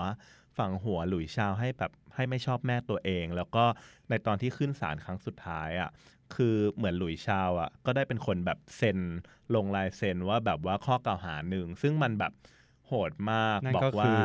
[0.58, 3.66] ฝังหัวหลุยส์ชาวให้แบบให้ไม่ชอบแม่ตัวเอง แล้วก็
[4.10, 5.90] ในตอนที่ขึ้นศาลครั้งสุดท้ายอะ
[6.36, 9.00] คือเหมือนหลุยส์ชาวอะก็ได้เป็นคนแบบเซ็น
[9.56, 12.34] ลงลายเซ็นว่าแบบว่าข้อกล่าวหาหนึ่ง ซึ่งมันแบบ
[12.88, 14.24] โหดมากนั่นบอกก็ว่าคือ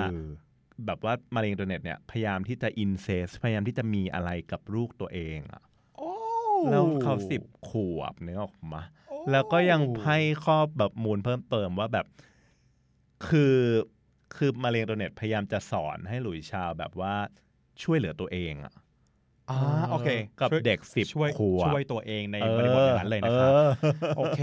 [0.87, 5.63] แบบว่ามาเรียนอินเทอร์เน็ตเนี่ยพยายามที่จะ incest พยายามที่จะมีอะไรกับลูกตัวเองอะ
[5.97, 6.11] โอ้
[6.71, 8.83] แล้วเขาสิบขวบนึกออกมา
[9.31, 12.07] แล้วก็ยังให้ข้อแบบมูลเพิ่มเติมว่าแบบ
[13.29, 13.57] คือ
[14.37, 17.15] คือมาเรียนอินเทอร์เน็ตพยายามจะสอนให้หลุยส์ชาร์ลแบบว่า
[17.83, 18.75] ช่วยเหลือตัวเองอะ
[19.51, 19.59] อ่า
[19.91, 20.09] โอเค
[20.41, 23.71] กับช่วยเด็กสิบช่วยขวบช่วยตัวเองในบริบทอย่างนั้นเลยนะครับออ
[24.19, 24.41] โอเค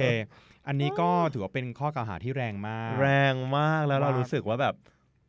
[0.67, 4.75] อันนี้ก็ถือว่าเป็นข้อกล่าวหาที่แรงมาก แรงมากแล้วเราว่ารู้รู้สึกว่าแบบ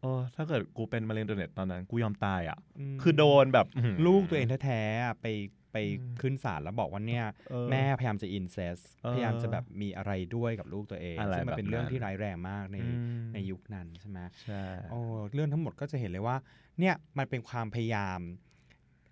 [0.02, 2.58] เออถ้าเกิดกูเป็นมาเรียนอินเทอร์เน็ตตอนนั้น กูยอมตายอะ
[2.94, 5.26] มคือโดนแบบอื้อหือลูกตัวเองแท้ๆอะไป
[5.72, 12.88] ไปอืมขึ้นศาลแล้วบอกว่าเนี่ยเออแม่พยายามจะ incest เออพยายามจะแบบมีอะไรด้วยกับลูกตัวเองอะไรซึ่งมันเป็นเรื่องแบบนั้นที่ร้ายแรงมากในอื
[13.24, 15.00] มในยุคนั้นใช่ไหมใช่โอ้
[15.32, 16.36] เรื่องทั้งหมดก็จะเห็นเลยว่า
[16.80, 18.20] เนี่ยมันเป็นความพยายาม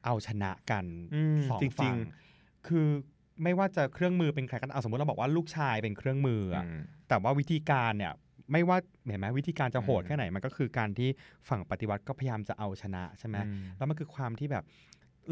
[0.04, 0.84] เอาชนะกัน
[1.14, 1.96] อืมสองจริงๆฝั่ง
[2.68, 2.86] คือ
[3.42, 8.12] ไม่ว่าจะเครื่องมือเป็นใครก็ตามเอาสมมติเราบอกว่าลูกชายเป็นเครื่องมืออะอืมแต่ว่าวิธีการเนี่ย
[8.52, 8.78] ไม่ว่า
[9.08, 11.08] เห็นไหมวิธีการจะโหดอืมแค่ไหนมันก็คือการที่
[11.48, 14.64] ฝั่งปฏิวัติก็พยายามจะเอาชนะใช่ไหมอืมแล้วมันคือความที่แบบ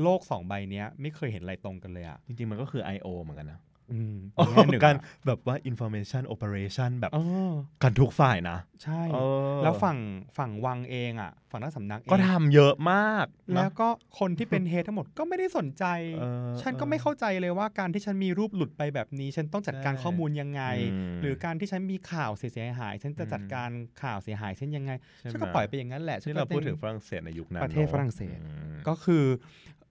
[0.03, 3.07] โลกสองใบเนี้ยไม่เคยเห็นอะไรตรงกันเลยอะจริงๆมันก็คือ I.O.
[3.23, 3.61] เหมือนกันนะ
[3.93, 7.19] อืมในแง่หนึ่งการอะแบบว่า information operation แบบเอ
[7.51, 9.19] อกันทุกฝ่ายนะ ใช่เอ
[9.57, 9.99] อแล้วฝั่ง
[10.39, 13.89] ฝั่งวังเองอะ ฝั่งนักสำนักเองก็ทำเยอะมากนะแล้วก็
[14.19, 15.85] คนที่เป็นเฮดทั้งหมดก็ไม่ได้สนใจ
[16.19, 20.63] เออฉันก็เออไม่เข้าใจเลยว่าการที่ฉันมีรูปหลุดไปแบบนี้ ฉันต้องจัดการใช่ข้อมูลยังไง
[20.93, 23.71] อืมหรือการที่ฉันมีข่าวเสียหาย ฉันจะจัดอืมการ
[24.03, 29.25] ข่าวเสียหายฉันยังไงใช่ไหมฉันก็ปล่อยไปอย่างนั้นแหละที่ฉันก็เราพูดป็นถึงฝรั่งเศสในยุคนั้นประเทศนอฝรั่งเศสอืมก็คือ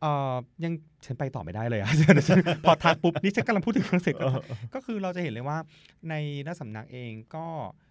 [0.01, 0.73] เอ่อยัง
[1.05, 4.29] ฉันไปต่อไม่ได้เลยอะเดี๋ยวฉันพอทักปุ๊บนี่ฉันกำลังพูดถึงฝรั่งเศสก็
[4.73, 5.57] ก็คือเราจะเห็นเลยว่า
[6.09, 6.13] ใน
[6.45, 7.45] นักสำนักเองก็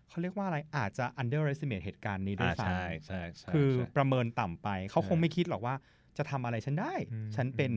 [0.09, 5.75] เขาเรียกว่าอะไรอาจจะ underestimate เหตุการณ์นี้ด้วยอ่าซ้ใช่ใช่ใช่ำคือใช่ ประเมินต่ำไป เขาใช่คงไม่คิดหรอกว่า
[6.19, 7.73] จะทำอะไรฉันได้ อืม ฉันเป็น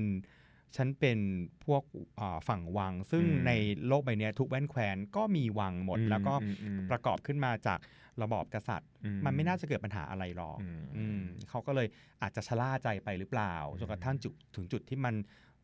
[0.75, 1.19] ฉันเป็น
[1.65, 1.83] พวก
[2.19, 3.51] อ่าฝั่งวัง ซึ่งอืม ใน
[3.87, 7.79] โลกใบเนี้ยทุกแว่นแคว้นก็มีวังหมด อืมแล้วก็อืมอืม ประกอบขึ้นมาจาก
[8.21, 11.87] ระบอบกษัตริย์อืมันไม่น่าจะเกิดปัญหาอะไรหรอกอืมอืมเขาก็เลย
[12.21, 15.15] อาจจะชะล่าใจไปหรือเปล่าจนกระทั่งจุดถึงจุดที่มัน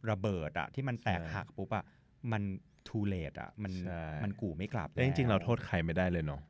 [0.09, 1.85] ระเบิดอะที่มันแตกใช่หักปุ๊บอะ
[2.31, 2.43] มัน
[2.87, 6.41] too late อะมันใช่มันกู่ไม่กลับแต่จริงๆ เราแล้วโทษใครไม่ได้เลยเนาะ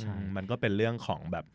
[0.00, 1.46] ใช่อืมมันก็เป็นเรื่องของแบบ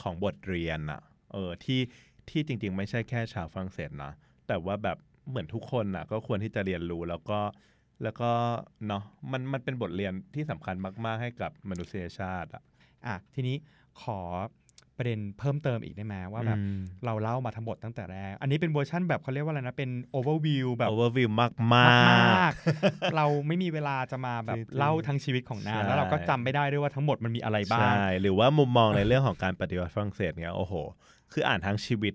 [0.00, 1.00] ของบทเรียนอะ
[1.32, 1.80] เออที่
[2.28, 4.12] ที่จริง ๆ ไม่ใช่แค่ชาวฝรั่งเศสนะ
[4.48, 7.40] แต่ว่าแบบเหมือนทุกคนน่ะก็ควรที่จะเรียนรู้แล้วก็
[8.02, 8.30] แล้วก็
[8.88, 12.62] เนาะมันมันเป็นบทเรียนที่สำคัญมาก ๆ ให้กับมนุษยชาติอะ
[13.06, 13.56] อะทีนี้
[14.02, 14.18] ขอ
[14.98, 30.74] ประเด็นเพิ่มเติมอีกได้ไหมว่าแบบอืมเราเล่ามาทั้งหมดตั้งแต่แรก อันนี้เป็นเวอร์ชั่นแบบเขาเรียกว่าอะไรนะ เป็น overview แบบ overview มากๆมากๆเราไม่มีเวลาจะมาแบบจริงๆเล่าทั้งชีวิตของนางใช่แล้วเราก็จำไม่ได้ด้วยว่าทั้งหมดมันมีอะไรบ้าง ใช่ หรือว่ามุมมองในเรื่องของการปฏิวัติฝรั่งเศสเนี่ยโอ้โห
[31.32, 32.14] คืออ่านทั้งชีวิต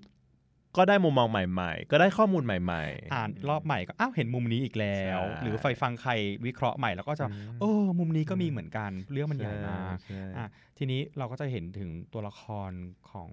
[0.78, 6.12] ก็ได้มุมมองใหม่ๆ ก็ได้ข้อมูลใหม่ ๆ อ่านรอบใหม่ก็อ้าวเห็นมุมนี้อีกแล้วใช่หรือไฟฟังใคร
[6.46, 10.48] วิเคราะห์ใหม่แล้วก็จะอืมโอ้มุมนี้ก็มีเหมือนกันเรื่องมันใหญ่มากใช่อะ
[10.78, 12.72] ทีนี้เราก็จะเห็นถึงตัวละคร
[13.12, 13.30] ของ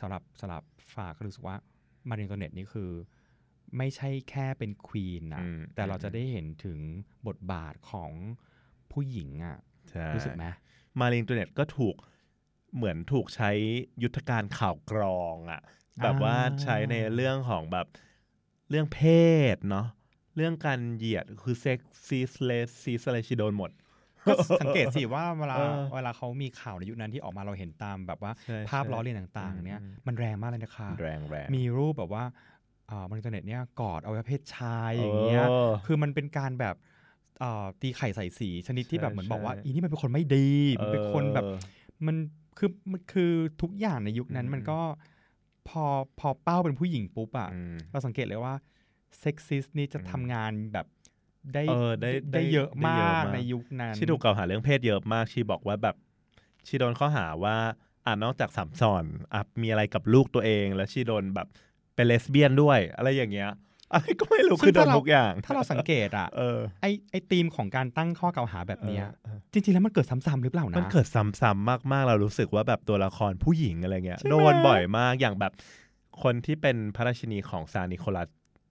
[0.00, 0.62] สำหรับสำหรับ
[0.94, 1.56] ฝากก็รู้สึกว่า
[2.08, 2.90] มารินโตเน็ตนี่คือ
[3.76, 6.78] ไม่ใช่แค่เป็นควีนนะอืมแต่เราจะได้เห็นถึง
[7.26, 8.10] บทบาทของ
[8.92, 9.58] ผู้หญิงอะ
[9.90, 10.44] ใช่รู้สึกไหม
[11.00, 11.94] มารีอังโตเนตก็ถูก
[12.76, 13.50] เหมือนถูกใช้
[14.02, 15.60] ยุทธการข่าวกรองอะ
[16.02, 17.86] แบบว่าใช้ในเรื่องของแบบ
[18.70, 19.00] เรื่องเพ
[19.54, 19.86] ศเนาะ
[20.36, 23.70] เรื่องการเหยียดคือ sexist racist อะไรชีโดนหมด
[24.26, 32.24] ก็สังเกตสิว่าเวลาเออเวลาเขามีข่าวในยุคนั้นที่ออกมาเราเห็นตามแบบว่าใช่ภาพใช่ล้อเลียนต่างอืมๆเนี่ยอืมมันแรงมากเลยนะคะแรงแรงมีรูปแบบว่า
[32.90, 36.76] อ่าบนอินเทอร์เน็ตเนี่ยกอดอวัยวะเพศชายอย่างเงี้ยออคือมันเป็นการแบบ
[37.40, 40.48] เอ่อตีไข่ใส่สีชนิดที่ใช่แบบเหมือนบอกว่าใช่อีนี่มันเป็นคนไม่ดี
[40.82, 41.58] มันเป็นคนแบบเออ
[42.06, 42.16] มัน
[42.58, 43.32] คือมันคือ
[43.62, 44.78] ทุกอย่างในยุคนั้นอืมมันก็
[45.68, 45.84] พอ
[46.20, 48.54] พอเป้าเป็นผู้หญิงปุ๊บอะอืมเราสังเกตเลยว่า
[49.20, 50.86] เซ็กซิสนี่จะอืมทำงานแบบ
[51.54, 55.96] ได้เออได้ได้ได้เยอะได้เยอะมากมากในยุคนั้นชีถูกกล่าวหาเรื่องเพศเยอะมากชีบอกว่าแบบ
[56.66, 57.56] ชีโดนข้อหาว่า
[58.06, 59.04] อ่านอกจากสัมสอน
[59.34, 61.48] อะมีอะไรกับลูกตัวเอง แล้วชีโดนแบบ
[61.94, 63.50] เป็นเลสเบี้ยนด้วย อะไรอย่างเงี้ย
[63.92, 75.52] อะไรก็ไม่รู้ซึ่งคือโดนถ้าเราทุกอย่าง ถ้าเราสังเกตอะเออไอไอธีมของการตั้งข้อกล่าวหาแบบเนี้ยเออจริงๆแล้วมันเกิดซ้ำๆหรือเปล่านะมันเกิดซ้ำๆมากๆเรารู้สึกว่าแบบตัวละครผู้หญิงอะไรเงี้ยใช่ไหมโดนบ่อยมากอย่างแบบ
[76.22, 78.28] คนที่เป็นพระราชินีของซาร์นิโคลัส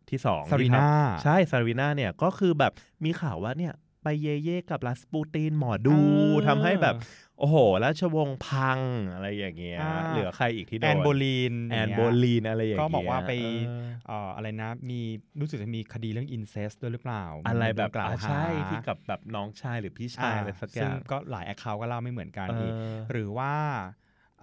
[0.09, 0.89] ที่สองซารีที่ทำนา
[1.23, 2.71] ใช่ซารีนาเนี่ยก็คือแบบ
[3.03, 6.95] มีข่าวว่าเนี่ยไปเย่เย่กับรัสปูตินหมอดูเออทำให้แบบ
[7.39, 8.79] โอ้โหราชวงศ์พัง
[9.13, 13.31] อะไรอย่างเงี้ย อ่า เหลือใครอีกที่โดน แอนโบลีนแอนย่างโบเงี้ยลีนอะไรอย่างก็เงี้ยบอกว่าไป
[13.67, 14.99] เออเอ่ออะไรนะ มี
[15.39, 23.53] รู้สึกจะมีคดีเรื่อง incest ด้วยหรือเปล่าอะไรแบบโดนกล่าวอ่าหาใช่ที่กับแบบน้องชายหรือพี่ชายอะไรสักอซึ่งย่างก็หลาย account ก็เล่าไม่เหมือนกันเออีกอหรือว่า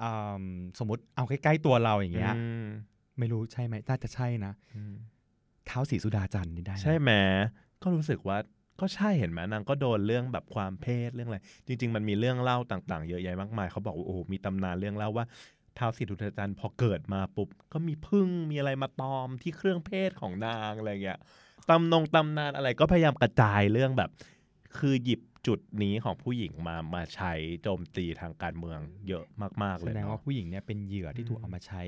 [0.02, 0.10] อื
[0.42, 0.44] ม
[0.78, 2.66] สมมติเอาใกล้ๆตัวเราอย่างเงี้ย อืม
[3.18, 4.94] ไม่รู้ใช่ไหมน่าจะใช่นะ อืม
[5.66, 7.10] ท้าวศรีสุดาจันทร์นี่ได้นะใช่ไหม
[7.82, 8.38] ก็รู้สึกว่า
[8.80, 15.26] ก็ใช่เห็นไหมนางก็โดนเรื่องแบบความเพศเรื่องอะไรจริง ๆ มันมีเรื่องเล่าต่าง ๆ เยอะแยะมากมายเขาบอกว่าโอ้โหมีตำนานเรื่องเล่าว่า
[15.78, 21.18] ท้าวสิทธุทจันทร์พอเกิดมาปุ๊บก็มีพึ่งมีอะไรมาตอมที่เครื่องเพศของนางอะไรเงี้ย
[21.70, 24.10] ตำนงตำนานอะไรก็พยายามกระจายเรื่องแบบ
[24.78, 29.24] คือหยิบจุดนี้ของผู้หญิงมามาใช้โจมตีทางการเมืองเยอะ
[29.62, 31.82] มากๆแสเลยดงว่าเนาะผู้หญิงเนี่ยเป็นเหยื่อที่ถูกอืมเอามาใช้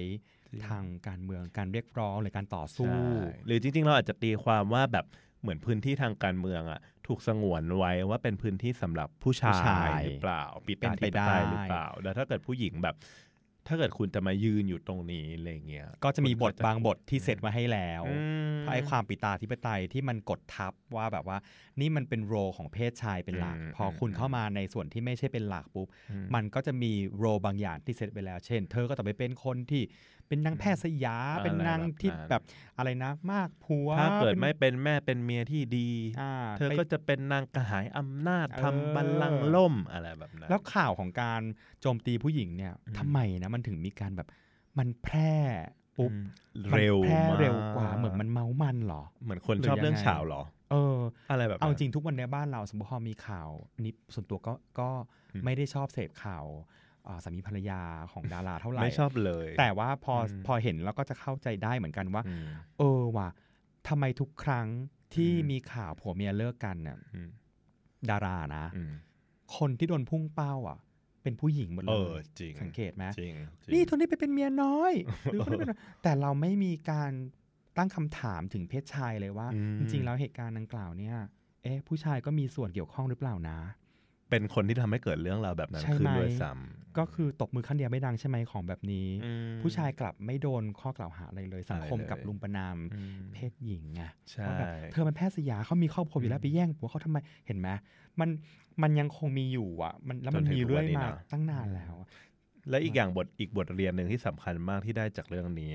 [0.50, 5.06] จริงทางการเมืองการเรียกร้องหรือการต่อสู้ใช่หรือจริง ๆ เราอาจจะตีความว่าแบบ
[5.40, 12.96] เหมือนพื้นที่ทางการเมืองอะถูกสงวนไว้ว่าเป็นพื้นที่สำหรับผู้ชาผู้ชายยหรือเปล่าปิเป็นตาไปธิปได้ไตยหรือเปล่า แล้วถ้าเกิดผู้หญิงแบบ
[13.68, 18.18] ถ้าเกิดคุณจะมายืนอยู่ตรงนี้อะไรเงี้ยก็จะมีบทคุณบางบทที่เสร็จมาให้แล้วอื
[18.56, 21.38] มไอ้ความปิตาธิปไตยที่มันกดทับว่าแบบว่า
[21.80, 29.82] นี่มันเป็นโรของเพศชายเป็นหลักอืมพอคุณอืมเข้ามาในส่วนที่ไม่ใช่เป็นหลักปุ๊บอืมันก็จะมีโรบางอย่างที่เซตไปแล้ว เช่น เธอก็ต้องไปเป็นคนที่
[30.28, 32.42] เป็นนางแพทย์สยาอะไรเป็นนางที่แบบนั้นแบบ
[32.78, 35.88] อะไรนะ มากผัว ถ้าเกิดป็นไม่เป็นแม่เป็นเมียที่ดี
[36.20, 41.42] อ่าเธอไปก็จะเป็นนางกระหายอำนาจเออทำบัลลังก์ล่มอะไรแบบนั้น แล้วข่าวของการ
[41.80, 44.28] โจมตีผู้หญิงเนี่ยอืมทำไมนะมันถึงมีการแบบ
[44.78, 45.34] มันแพร่
[45.96, 46.24] ปุ๊บอืม
[46.72, 50.98] มันเร็วแพร่มากเร็วกว่าเหมือนมันเมามันเหรอ เหมือนคนหรือชอบเรื่องยังไงเฉาวเหรอ เออ
[51.30, 54.90] อะไรแบบนั้นเอาจริงทุกวันเนี้ยบ้านเราสมมติพอมีข่าวอันนี้ส่วนตัวก็ก็
[55.34, 56.44] อืมไม่ได้ชอบเสพข่าว
[57.06, 57.80] อ่าสามีภรรยา
[58.12, 62.46] ของดาราเท่าไหร่ไม่ชอบเลย แต่ว่าพออมพอเห็นแล้วก็จะเข้าใจได้เหมือนกันว่าอืม
[62.78, 63.28] เออว่ะ
[63.88, 64.66] ทำไมทุกครั้ง
[65.14, 67.28] ที่อืมมีข่าวผัวเมียเลิกกันน่ะอืม
[68.10, 68.92] ดารานะอืม
[69.56, 70.78] คนที่โดนพุ่งเป้าอะ
[71.22, 74.92] เป็นผู้หญิงหมดเอเลอยจริงสังเกตไหมจริงจริงนี่คนนี้ไปเป็นเมียน้อย
[75.24, 75.70] หรือคนนี้เป็น
[76.02, 77.12] แต่เราไม่มีการ
[77.78, 81.16] ตั้งคำถามถึงเพศชายเลยว่าอืมจริงๆ แล้วเหตุการณ์ดังกล่าวเนี่ย
[81.62, 83.58] เอ๊ะผู้ชายก็มีส่วนเกี่ยวข้องหรือเปล่านะ
[84.30, 97.68] เป็นคนที่ทำให้เกิดเรื่องราวแบบนั้นใช่ขึ้นไหมด้วยซ้ำก็คือตบมือขั้นเดียวไม่ดังใช่ไหมของแบบนี้อืมผู้ชายกลับไม่โดนข้อกล่าวหาอะไรเลย สังคมอะไรเลยกับลุมประนามอืมเพศหญิงไงใช่ว่าแบบเธอมันแพทย์สยามเขามีครอบครัวอยู่แล้วไปแย่งผัวเขาทำไมเห็นไหม
[98.20, 98.28] มัน
[98.82, 101.94] มันยังคงมีอยู่อะ มันแล้วมันมีเรื่อยมาตั้งนานแล้ว
[102.70, 105.70] และอีกอย่างบทอีกบทเรียนหนึ่งที่สำคัญมากที่ได้จากเรื่องนี้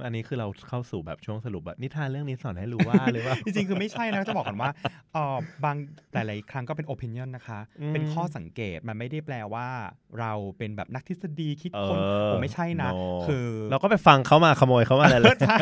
[0.00, 4.72] อะอันนี้คือเราเข้าสู่แบบช่วงสรุปแบบนิทานเรื่องนี้สอนให้รู้ว่าหรือว่า จริงๆ คือไม่ใช่นะจะบอกก่อนว่า
[5.12, 5.76] เออบาง
[6.14, 9.66] หลายๆครั้งก็เป็น opinion นะคะอืมเป็นข้อสังเกตมันไม่ได้แปลว่า
[10.20, 12.96] เราเป็นแบบนักทฤษฎีคิดคนเออโอ้ไม่ใช่นะ no
[13.26, 15.58] คือ เราก็ไปฟังเขามาขโมยเขามาอะไรเลยใช่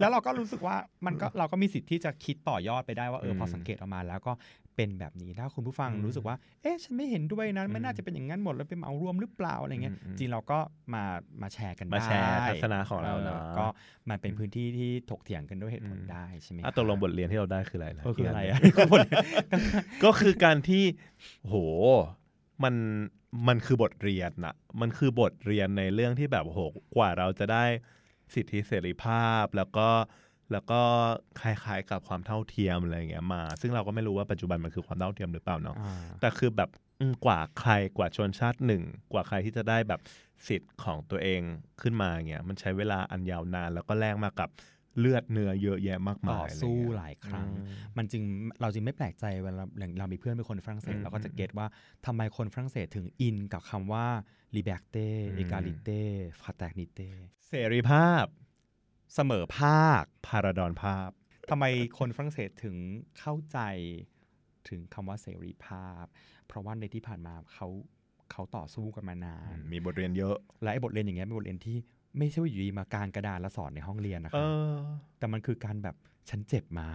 [0.00, 0.76] แล้วเราก็รู้สึกว่า
[1.06, 4.32] มันก็เราก็มีสิทธิ์ที่จะคิดต่อยอดไปได้ว่าเออพอมสังเกตออกมาแล้วก็
[4.78, 10.58] เป็นแบบนี้ถ้าคุณผู้ฟังอืมรู้สึกว่า เอ๊ะฉันไม่เห็นด้วยนะไม่อืมน่าจะเป็นอย่างนั้นหมดแล้วเป็นเหมารวมหรือเปล่าอะไรเงี้ยอืมอืมจริงเราก็
[10.94, 11.04] มา
[11.42, 13.66] มาแชร์กันได้มาแชร์ทัศนะของเราเนอะก็
[14.10, 18.58] มันเป็นพื้นที่ที่ถกเถียงกันด้วยเหตุผลอืมได้ใช่ไหมอะตกลงบทเรียนที่เราได้คืออะไรนะเออคืออะไรกอะ
[18.98, 19.06] น
[20.04, 20.84] ก็คือการที่
[21.42, 21.54] โห
[22.64, 22.74] มัน
[23.48, 27.64] มันคือบทเรียนนะมันคือบทเรียนในเรื่องที่แบบโหกว่าเราจะได้
[28.34, 29.88] สิทธิเสรีภาพแล้วก็
[30.52, 30.80] แล้วก็
[31.40, 36.70] คล้ายๆกับความเท่าเทียมอะไรอย่างเงี้ยมา ซึ่งเราก็ไม่รู้ว่าปัจจุบันมันคือความเท่าเทียมหรือเปล่าเนาะอ่าแต่คือแบบ
[37.00, 38.82] อืมกว่าใครกว่าชนชาติหนึ่ง
[39.12, 40.00] กว่าใครที่จะได้แบบ
[40.48, 41.40] สิทธิ์ของตัวเอง
[41.82, 44.50] ขึ้นมาเงี้ยมันใช้เวลาอันยาวนาน แล้วก็แลกมากับ
[44.98, 47.66] เลือดเนื้อเยอะแยะมากมายต่อสู้ะไรเงี้ยหลายครั้งอืม
[47.98, 48.22] มันจึง
[48.60, 51.66] เราจึงไม่แปลกใจเวลาอย่างเรามีเพื่อนเป็นคนฝรั่งเศสอืมเราก็จะเก็ตว่า
[52.06, 54.06] ทำไมคนฝรั่งเศสถึงอินกับคำว่า
[54.56, 56.00] liberté อืม égalité
[56.40, 57.08] fraternité
[57.48, 58.24] เสรีภาพ
[59.14, 61.10] เสมอภาคพาราดอนภาพ
[61.50, 61.64] ทำไม
[61.98, 62.76] คนฝรั่งเศสถึง
[63.18, 63.58] เข้าใจ
[64.68, 66.04] ถึงคำว่าเสรีภาพ
[66.46, 67.68] เพราะว่าในที่ผ่านมาเขา
[68.32, 71.76] เขาต่อสู้กันมานาน มีบทเรียนเยอะ และไอ้บทเรียนอย่างเงี้ยเป็นบทเรียนที่
[72.18, 74.76] ไม่ใช่ว่าอยู่ดีมากางกระดานแล้วสอนในห้องเรียนนะคเอรับอ
[75.18, 75.96] แต่มันคือการแบบ
[76.30, 76.88] ฉันเจ็บมา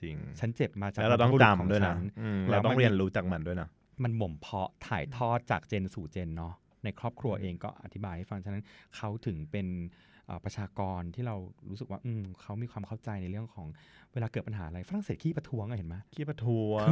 [0.00, 3.68] จริงฉันเจ็บมาจากแล้วเราต้องบรรพบุรุษขจำด้วยฉันะอืมแล้เราวต้องมันเรียนรู้จากมันด้วยนะ
[4.02, 6.54] มันหม่มเพาะถ่ายทอดจากเจนสู่เจนเนาะ
[6.84, 8.64] ในครอบครัวเองก็อธิบายให้ฟังฉะนั้น
[8.96, 10.07] เขาถึงเป็นเอ่อ
[10.44, 11.36] ประชากรที่เรา
[11.70, 13.66] รู้สึกว่าอืมเขามีความเข้าใจในเรื่องของ
[14.12, 16.86] เวลาเกิดปัญหาอะไรฝรั่งเศสขี้ประท้วงอะเห็นไหมขี้ประท้วง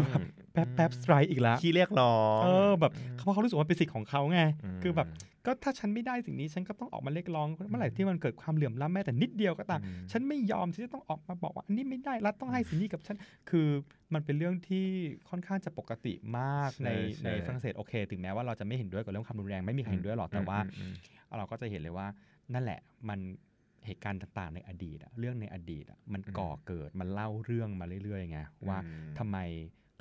[0.53, 4.41] แป๊บแป๊บสไตรค์อีกแล้วขี้เรียกร้องเออแบบเพราะเขารู้สึกว่าเป็นสิทธิ์ของเขาไง
[4.77, 5.09] มคือแบบ
[5.47, 13.17] ก็ถ้าฉันไม่ได้สิ่งนี้ฉันก็ต้องออกมาเรียกร้องเมื่อไหร่ที่มันเกิดความเหลื่อมล้ำแม้แต่นิดเดียวก็ตามอืมฉันไม่ยอมที่จะต้องออกมาบอกว่าอันนี้ไม่ได้รัฐต้องให้สิ่งนี้กับฉัน
[13.51, 13.69] คือ
[14.15, 14.87] มันเป็นเรื่องที่
[15.31, 20.93] ค่อนข้างจะปกติมากในใช่ใช่ในฝรั่งเศสโอเค ถึงแม้ว่าเราจะไม่เห็นด้วยกับเรื่องความรุนแรงไม่มีใครเห็นด้วยหรอกแต่ว่าอืมอืม
[21.39, 22.07] เราก็จะเห็นเลยว่า
[22.55, 23.21] นั่นแหละมัน
[23.87, 29.39] เหตุการณ์ต่างๆในอดีตอะเรื่องในอดีตอะมันก่อเกิดมันเล่าเรื่องมาเรื่อยๆไงว่าอืมทำไม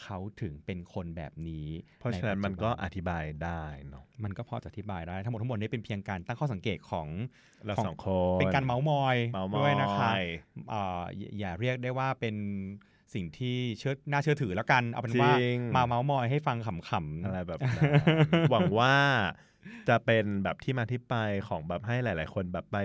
[0.04, 1.68] เขาถึงเป็นคนแบบนี้
[2.00, 7.08] เพราะฉะนั้นมันก็ใปัจจุบัอธิบายได้เนาะมันก็พอจะอธิบายได้ทั้งหมดทั้งหมดนี้เป็นเพียงการตั้งข้อสังเกตของ
[7.66, 10.24] เราของสองคนเป็นการเมาส์มอยเมาส์มอด้วยนะคะย
[10.70, 12.36] เอ่ออย่าอย่าเรียกได้ว่าเป็น
[13.14, 17.92] สิ่งที่เชื่อน่าเชื่อถือแล้วกัน เอาเป็นว่าจริงมาเมาส์มอยให้ฟังขำอะไรแบบนั้น
[18.52, 18.94] หวังว่า
[19.88, 21.14] จะเป็นแบบที่มาที่ไป
[21.48, 22.78] ของแบบให้หลาย ๆ คนแบบไป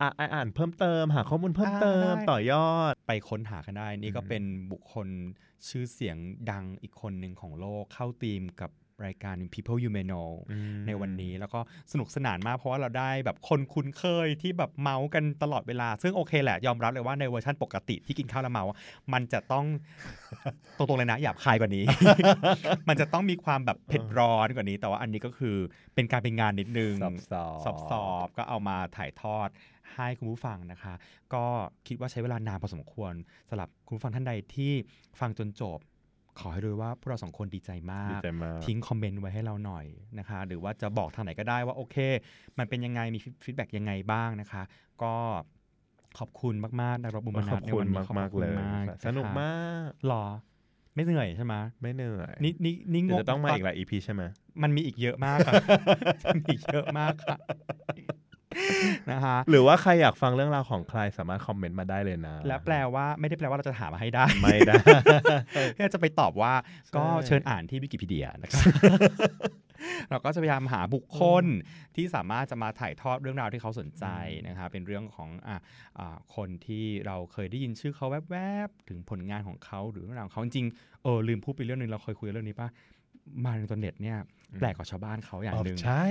[0.00, 4.42] อะอะอ่านเพิ่มเติม หาข้อมูลเพิ่มเติมต่อยอดๆไปค้นหากันได้ นี่ก็อืมเป็น
[4.72, 5.08] บุคคล
[5.68, 6.16] ชื่อเสียง
[6.50, 8.70] ดังอีกคนหนึ่งของโลกเข้าธีมกับ
[9.06, 10.28] รายการ People You May Know
[10.86, 11.60] ในวันนี้แล้วก็
[11.92, 18.70] สนุกสนานมากเพราะว่าเราได้แบบคนคุ้นเคยที่แบบเมาส์กันตลอดเวลา ซึ่งโอเคแหละ ยอมรับเลยว่าในเวอร์ชันปกติที่กินข้าวแล้วเมาส์
[19.12, 19.66] มันจะต้อง
[20.76, 21.84] ตรงๆเลยนะหยาบคายกว่านี้
[22.88, 25.56] มันจะต้องมีความแบบเผ็ดร้อนกว่านี้ แต่ว่าอันนี้ก็คือ
[25.94, 29.50] เป็นการเป็นงานนิดนึงสอบสอบสอบสอบก็เอามาถ่ายทอด
[29.94, 30.94] ให้คุณผู้ฟังนะคะ
[31.34, 31.44] ก็
[31.86, 33.12] คิดว่าใช้เวลานานพอสมควร
[33.48, 34.72] สำหรับคุณผู้ฟังท่านใดที่
[35.20, 35.78] ฟังจนจบ
[36.38, 39.86] ขอให้รู้ว่าพวกเราสองคนดีใจมากดีใจมาก ทิ้งคอมเมนต์ไว้ให้เราหน่อย
[40.18, 41.96] นะคะ หรือว่าจะบอกทางไหนก็ได้ว่าโอเค
[42.58, 44.62] มันเป็นยังไงมี feedback ยังไงบ้างนะคะ
[45.02, 45.14] ก็
[46.18, 50.26] ขอบคุณมากๆนะรบบุญขนัอบทในคุณวันนี้มากขอบมากคุณเลยมากสนุกนะคะมากหรอ
[50.94, 54.22] ไม่เหนื่อยใช่ไหมไม่เหนื่อยนี่นี่นี่งเดี๋ยวงจะต้องมาอีกหลาย EP ใช่ไหม
[54.62, 55.54] มันมีอีกเยอะมากค่ะ
[56.36, 57.36] มีอีกเยอะมากค่ะ
[59.12, 64.74] นะคะหรือว่าใครอยากฟังเรื่องราวของใครสามารถคอมเมนต์มาได้เลยนะ และแปลว่าไม่ได้แปลว่าเราจะถามมาให้ได้ ไม่ได้
[65.76, 66.52] แค่จะไปตอบว่า
[66.96, 68.64] ก็ใช่เชิญอ่านที่วิกิพีเดียนะครับ
[70.10, 71.44] เราก็จะพยายามหาบุคคล
[71.96, 74.06] ที่สามารถจะมาถ่ายทอดเรื่องราวที่เขาสนใจ
[74.48, 75.56] นะครับเป็นเรื่องของอะ
[75.98, 78.36] อ่าคนที่เราเคยได้ยินชื่อเขาแว
[78.66, 82.68] บๆ ถึงผลงานของเขาหรือเรื่องราวของเขาจริงๆเออลืมพูดไปเรื่องหนึ่งเราเคยคุยเรื่องนี้ป่ะ
[83.44, 84.18] มาในอินเทอร์เน็ตเนี่ย
[84.60, 86.04] แปลกกว่าชาวบ้านเขาอย่างหนึ่งใช่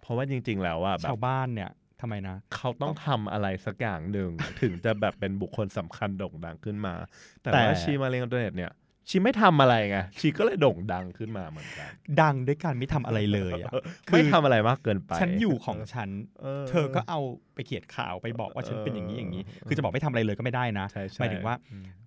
[0.00, 1.70] เพราะว่าจริง ๆ แล้วอะแบชาบวบ้านเนี่ย
[2.02, 4.30] ทำไมนะ เขาต้องทำอะไรสักอย่างหนึ่ง
[4.60, 6.94] ถึงจะแบบเป็นบุคคลสำคัญโด่งดังขึ้นมา
[7.40, 8.72] แต่แต่ ว่าชีมาเรียนอินเทอร์เน็ตเนี่ย
[9.08, 11.88] ชีไม่ทำอะไรไงชีก็เลยโด่งดังขึ้นมาเหมือนกัน
[12.22, 13.72] ดังด้วยการไม่ทำอะไรเลยอะ
[14.08, 16.08] คือ ไม่ทำอะไรมากเกินไปฉันอยู่ของฉัน
[16.42, 17.20] เออเธอก็เอา
[17.54, 22.01] ไปเขียนข่าวไปบอกว่าฉันเป็นอย่างนี้อย่างนี้เออคือจะบอกไม่ทำอะไรเลยก็ไม่ได้นะ ใช่ใช่หมายถึงว่า อืมเอ่อ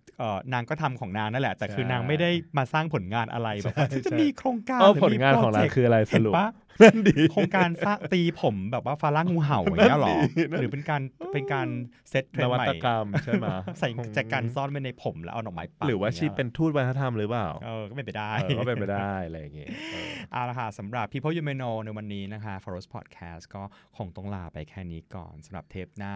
[0.53, 6.49] นางก็ทำของนางนั่นแหละ แต่ใช่คือนางไม่ได้มาสร้างผลงานอะไรแบบว่าใช่ฉันจะใช่มีโครงการเออหรืผลงานของนางมีโปรเจกต์คืออะไรสเห็นรุปปะ
[6.83, 11.01] นั่นดีโครงการสร้างตีผมแบบว่าฟาร่างูเห่าอย่างเงี้ยหรอนั่นดีนั่นหรือเป็นการ
[11.33, 11.67] เป็นการ
[12.09, 13.45] เซตเทรนนด์วัใหม่ตกรรมใช่ไหม
[13.79, 23.63] ใส่แจกันซ่อนไว้ในผมแล้วเอาดอกไม้ปักหรือว่าชีย่งงี้ยเป็นทูตวัฒนธรรมหรือเปล่าเออก็เป็นไปได้เออก็เป็นไปได้อะไรอย่างเงี้ยเออเอาละค่ะสำหรับ People You May Know ในวันนี้นะคะ f o r e s t Podcast ก็
[23.97, 26.15] คงต้องลาไปแค่นี้ก่อนสำหรับเทปหน้า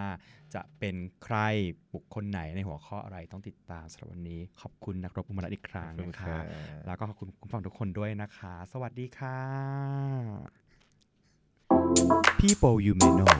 [0.55, 1.37] จะเป็นใคร
[1.93, 6.35] บุคคลไหนในหัวข้ออะไรต้องติดตามสำหรับวันนี้ ขอบคุณนักรบบุญมาอีกครั้งนะคะ
[6.85, 9.39] แล้วก็ขอบคุณคุณผู้ฟังทุกคนด้วยนะคะ สวัสดีค่ะ
[12.39, 13.33] People You May Know